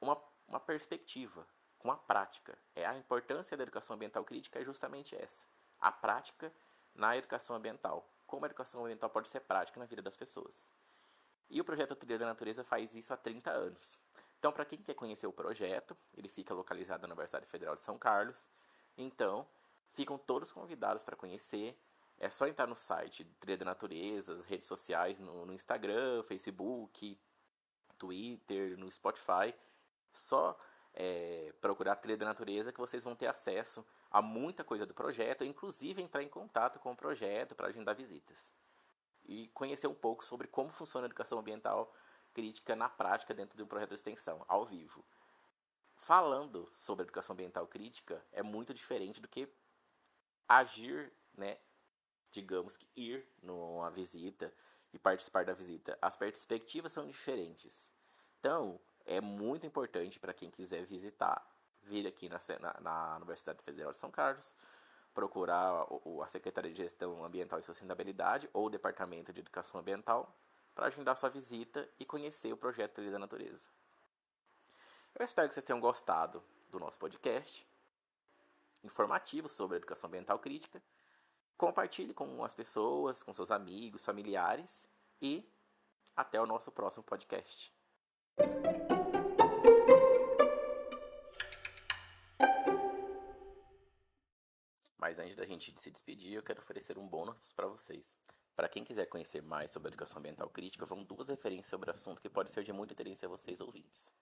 uma, 0.02 0.22
uma 0.48 0.60
perspectiva, 0.60 1.46
com 1.78 1.92
a 1.92 1.98
prática. 1.98 2.58
É 2.76 2.86
a 2.86 2.98
importância 2.98 3.56
da 3.56 3.64
educação 3.64 3.96
ambiental 3.96 4.24
crítica 4.24 4.60
é 4.60 4.64
justamente 4.64 5.16
essa, 5.16 5.46
a 5.80 5.92
prática 5.92 6.54
na 6.94 7.16
educação 7.16 7.56
ambiental. 7.56 8.08
Como 8.26 8.46
a 8.46 8.48
educação 8.48 8.82
ambiental 8.82 9.10
pode 9.10 9.30
ser 9.30 9.42
prática 9.42 9.80
na 9.80 9.86
vida 9.86 10.02
das 10.02 10.16
pessoas. 10.16 10.72
E 11.50 11.60
o 11.60 11.64
projeto 11.64 11.96
Trilha 11.96 12.20
da 12.20 12.26
Natureza 12.28 12.64
faz 12.64 12.94
isso 12.94 13.14
há 13.14 13.18
30 13.18 13.50
anos. 13.52 14.00
Então, 14.38 14.52
para 14.52 14.66
quem 14.66 14.80
quer 14.80 14.94
conhecer 14.94 15.28
o 15.28 15.34
projeto, 15.34 15.98
ele 16.16 16.30
fica 16.30 16.54
localizado 16.54 17.02
na 17.02 17.14
Universidade 17.14 17.46
Federal 17.46 17.76
de 17.76 17.82
São 17.82 17.98
Carlos. 17.98 18.50
Então, 18.98 19.48
ficam 19.92 20.18
todos 20.18 20.52
convidados 20.52 21.04
para 21.04 21.16
conhecer. 21.16 21.78
É 22.20 22.30
só 22.30 22.48
entrar 22.48 22.68
no 22.68 22.76
site 22.76 23.24
Trilha 23.40 23.58
da 23.58 23.66
Natureza, 23.66 24.34
as 24.34 24.46
redes 24.46 24.68
sociais, 24.68 25.20
no, 25.20 25.46
no 25.46 25.54
Instagram, 25.54 26.22
Facebook, 26.24 27.18
Twitter, 27.98 28.78
no 28.78 28.92
Spotify. 28.92 29.56
Só 30.12 30.58
é, 30.94 31.54
procurar 31.62 31.96
Trilha 31.96 32.18
da 32.18 32.26
Natureza 32.26 32.74
que 32.74 32.80
vocês 32.80 33.06
vão 33.06 33.16
ter 33.16 33.28
acesso 33.28 33.86
a 34.12 34.22
muita 34.22 34.64
coisa 34.64 34.86
do 34.86 34.94
projeto, 34.94 35.46
inclusive 35.46 36.02
entrar 36.02 36.22
em 36.22 36.28
contato 36.28 36.80
com 36.80 36.92
o 36.92 36.96
projeto 36.96 37.56
para 37.56 37.68
agendar 37.68 37.96
visitas. 37.96 38.50
E 39.26 39.48
conhecer 39.50 39.88
um 39.88 39.94
pouco 39.94 40.26
sobre 40.26 40.48
como 40.48 40.70
funciona 40.70 41.06
a 41.06 41.10
educação 41.10 41.40
ambiental 41.40 41.94
crítica 42.34 42.76
na 42.76 42.90
prática 42.90 43.34
dentro 43.34 43.56
de 43.56 43.64
um 43.64 43.68
projeto 43.68 43.90
de 43.90 43.96
extensão, 43.96 44.44
ao 44.48 44.66
vivo. 44.66 45.06
Falando 45.96 46.68
sobre 46.74 47.04
educação 47.04 47.34
ambiental 47.34 47.68
crítica 47.68 48.26
é 48.32 48.42
muito 48.42 48.74
diferente 48.74 49.22
do 49.22 49.28
que 49.28 49.48
agir, 50.48 51.14
né, 51.38 51.58
digamos 52.32 52.78
que 52.78 52.88
ir 52.96 53.26
numa 53.42 53.90
visita 53.90 54.54
e 54.94 55.00
participar 55.00 55.46
da 55.46 55.54
visita. 55.54 55.98
As 56.02 56.18
perspectivas 56.18 56.92
são 56.92 57.06
diferentes. 57.06 57.92
Então, 58.40 58.80
é 59.06 59.20
muito 59.20 59.66
importante 59.66 60.20
para 60.20 60.34
quem 60.34 60.50
quiser 60.50 60.84
visitar, 60.86 61.46
vir 61.84 62.08
aqui 62.08 62.30
na, 62.30 62.38
na, 62.60 62.80
na, 62.82 63.16
Universidade 63.18 63.64
Federal 63.64 63.92
de 63.92 63.98
São 63.98 64.12
Carlos, 64.12 64.56
procurar 65.14 65.86
o, 65.90 66.22
a 66.22 66.28
Secretaria 66.28 66.72
de 66.72 66.78
Gestão 66.78 67.24
Ambiental 67.24 67.60
e 67.60 67.64
Sustentabilidade 67.64 68.50
ou 68.54 68.68
o 68.68 68.70
Departamento 68.70 69.34
de 69.34 69.40
Educação 69.42 69.80
Ambiental 69.80 70.34
para 70.76 70.88
agendar 70.88 71.18
sua 71.18 71.30
visita 71.30 71.90
e 72.00 72.06
conhecer 72.06 72.54
o 72.54 72.58
projeto 72.58 72.94
Trilha 72.94 73.12
da 73.12 73.20
Natureza. 73.20 73.70
Eu 75.16 75.26
espero 75.26 75.48
que 75.48 75.54
vocês 75.54 75.66
tenham 75.66 75.80
gostado 75.80 76.44
do 76.70 76.80
nosso 76.80 76.98
podcast 77.00 77.68
informativo 78.84 79.50
sobre 79.50 79.78
educação 79.78 80.08
ambiental 80.08 80.40
crítica. 80.40 80.82
Compartilhe 81.60 82.14
com 82.14 82.42
as 82.42 82.54
pessoas, 82.54 83.22
com 83.22 83.34
seus 83.34 83.52
amigos, 83.52 84.06
familiares 84.06 84.88
e 85.22 85.46
até 86.16 86.42
o 86.42 86.46
nosso 86.46 86.72
próximo 86.72 87.04
podcast. 87.04 87.76
Mas 94.98 95.20
antes 95.20 95.36
da 95.36 95.46
gente 95.46 95.78
se 95.78 95.92
despedir, 95.92 96.36
eu 96.36 96.44
quero 96.44 96.62
oferecer 96.62 96.98
um 96.98 97.06
bônus 97.06 97.52
para 97.52 97.68
vocês. 97.68 98.18
Para 98.56 98.70
quem 98.70 98.86
quiser 98.86 99.08
conhecer 99.08 99.42
mais 99.42 99.70
sobre 99.70 99.90
educação 99.90 100.20
ambiental 100.20 100.50
crítica, 100.50 100.86
vão 100.86 101.04
duas 101.04 101.28
referências 101.28 101.68
sobre 101.68 101.90
o 101.90 101.94
assunto 101.94 102.22
que 102.22 102.30
pode 102.30 102.54
ser 102.54 102.64
de 102.64 102.72
muito 102.72 102.94
interesse 102.94 103.26
a 103.26 103.30
vocês 103.30 103.60
ouvintes. 103.60 104.14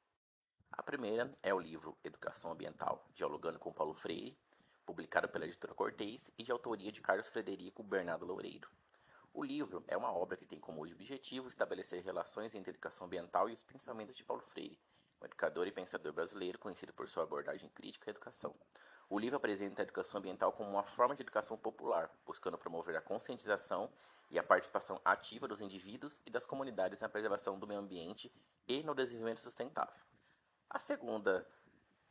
A 0.71 0.81
primeira 0.81 1.31
é 1.43 1.53
o 1.53 1.59
livro 1.59 1.95
Educação 2.03 2.51
Ambiental, 2.51 3.07
Dialogando 3.13 3.59
com 3.59 3.71
Paulo 3.71 3.93
Freire, 3.93 4.35
publicado 4.87 5.27
pela 5.27 5.43
editora 5.43 5.73
Cortez 5.73 6.31
e 6.37 6.43
de 6.43 6.51
autoria 6.51 6.93
de 6.93 7.01
Carlos 7.01 7.27
Frederico 7.27 7.83
Bernardo 7.83 8.25
Loureiro. 8.25 8.69
O 9.33 9.43
livro 9.43 9.83
é 9.85 9.97
uma 9.97 10.13
obra 10.13 10.37
que 10.37 10.45
tem 10.45 10.61
como 10.61 10.81
objetivo 10.81 11.49
estabelecer 11.49 12.01
relações 12.01 12.55
entre 12.55 12.71
a 12.71 12.73
educação 12.73 13.05
ambiental 13.05 13.49
e 13.49 13.53
os 13.53 13.65
pensamentos 13.65 14.15
de 14.15 14.23
Paulo 14.23 14.41
Freire, 14.41 14.79
um 15.21 15.25
educador 15.25 15.67
e 15.67 15.73
pensador 15.73 16.13
brasileiro 16.13 16.57
conhecido 16.57 16.93
por 16.93 17.05
sua 17.09 17.23
abordagem 17.23 17.69
crítica 17.69 18.09
à 18.09 18.11
educação. 18.11 18.55
O 19.09 19.19
livro 19.19 19.35
apresenta 19.35 19.81
a 19.81 19.83
educação 19.83 20.19
ambiental 20.19 20.53
como 20.53 20.69
uma 20.69 20.83
forma 20.83 21.15
de 21.15 21.21
educação 21.21 21.57
popular, 21.57 22.09
buscando 22.25 22.57
promover 22.57 22.95
a 22.95 23.01
conscientização 23.01 23.91
e 24.31 24.39
a 24.39 24.43
participação 24.43 25.01
ativa 25.03 25.49
dos 25.49 25.59
indivíduos 25.59 26.21
e 26.25 26.31
das 26.31 26.45
comunidades 26.45 27.01
na 27.01 27.09
preservação 27.09 27.59
do 27.59 27.67
meio 27.67 27.81
ambiente 27.81 28.31
e 28.65 28.81
no 28.83 28.95
desenvolvimento 28.95 29.41
sustentável. 29.41 30.01
A 30.69 30.79
segunda 30.79 31.45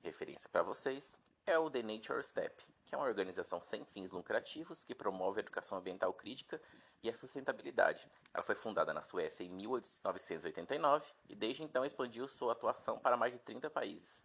referência 0.02 0.48
para 0.50 0.62
vocês 0.62 1.18
é 1.46 1.56
o 1.56 1.70
The 1.70 1.82
Nature 1.82 2.22
Step, 2.22 2.64
que 2.84 2.94
é 2.94 2.98
uma 2.98 3.06
organização 3.06 3.60
sem 3.62 3.84
fins 3.84 4.10
lucrativos 4.10 4.82
que 4.82 4.94
promove 4.94 5.38
a 5.38 5.42
educação 5.42 5.78
ambiental 5.78 6.12
crítica 6.12 6.60
e 7.02 7.08
a 7.08 7.16
sustentabilidade. 7.16 8.10
Ela 8.34 8.42
foi 8.42 8.56
fundada 8.56 8.92
na 8.92 9.00
Suécia 9.00 9.44
em 9.44 9.50
1989 9.50 11.06
e 11.28 11.36
desde 11.36 11.62
então 11.62 11.84
expandiu 11.84 12.26
sua 12.26 12.52
atuação 12.52 12.98
para 12.98 13.16
mais 13.16 13.32
de 13.32 13.38
30 13.38 13.70
países. 13.70 14.22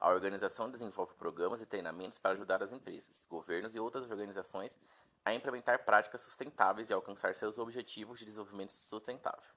A 0.00 0.08
organização 0.08 0.70
desenvolve 0.70 1.14
programas 1.14 1.60
e 1.60 1.66
treinamentos 1.66 2.18
para 2.18 2.32
ajudar 2.32 2.62
as 2.62 2.72
empresas, 2.72 3.24
governos 3.28 3.74
e 3.74 3.78
outras 3.78 4.10
organizações 4.10 4.76
a 5.24 5.32
implementar 5.32 5.84
práticas 5.84 6.22
sustentáveis 6.22 6.90
e 6.90 6.92
alcançar 6.92 7.34
seus 7.34 7.58
objetivos 7.58 8.18
de 8.18 8.24
desenvolvimento 8.24 8.72
sustentável. 8.72 9.50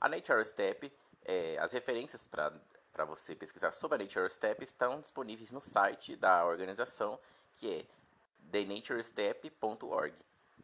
A 0.00 0.08
Nature 0.08 0.44
Step, 0.44 0.92
é, 1.24 1.56
as 1.58 1.72
referências 1.72 2.26
para 2.26 2.52
para 2.92 3.04
você 3.04 3.34
pesquisar 3.34 3.72
sobre 3.72 3.96
a 3.96 4.04
Nature 4.04 4.28
Step 4.28 4.62
estão 4.62 5.00
disponíveis 5.00 5.50
no 5.50 5.60
site 5.60 6.14
da 6.14 6.44
organização, 6.44 7.18
que 7.54 7.70
é 7.70 7.86
thenaturestep.org. 8.50 10.14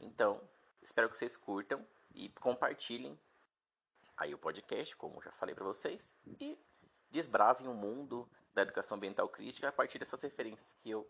Então, 0.01 0.41
espero 0.83 1.09
que 1.09 1.17
vocês 1.17 1.37
curtam 1.37 1.85
e 2.15 2.29
compartilhem 2.31 3.19
aí 4.17 4.35
o 4.35 4.39
podcast, 4.39 4.95
como 4.97 5.23
já 5.23 5.33
falei 5.33 5.55
para 5.55 5.65
vocês, 5.65 6.13
e 6.41 6.59
desbravem 7.11 7.67
o 7.67 7.75
mundo 7.75 8.29
da 8.53 8.63
educação 8.63 8.97
ambiental 8.97 9.29
crítica 9.29 9.69
a 9.69 9.73
partir 9.73 9.99
dessas 9.99 10.21
referências 10.21 10.75
que 10.75 10.91
eu 10.91 11.09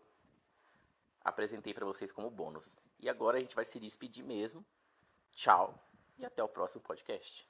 apresentei 1.23 1.73
para 1.73 1.85
vocês 1.85 2.11
como 2.11 2.29
bônus. 2.29 2.77
E 2.99 3.09
agora 3.09 3.37
a 3.37 3.41
gente 3.41 3.55
vai 3.55 3.65
se 3.65 3.79
despedir 3.79 4.23
mesmo. 4.23 4.65
Tchau 5.31 5.77
e 6.17 6.25
até 6.25 6.43
o 6.43 6.47
próximo 6.47 6.81
podcast. 6.83 7.47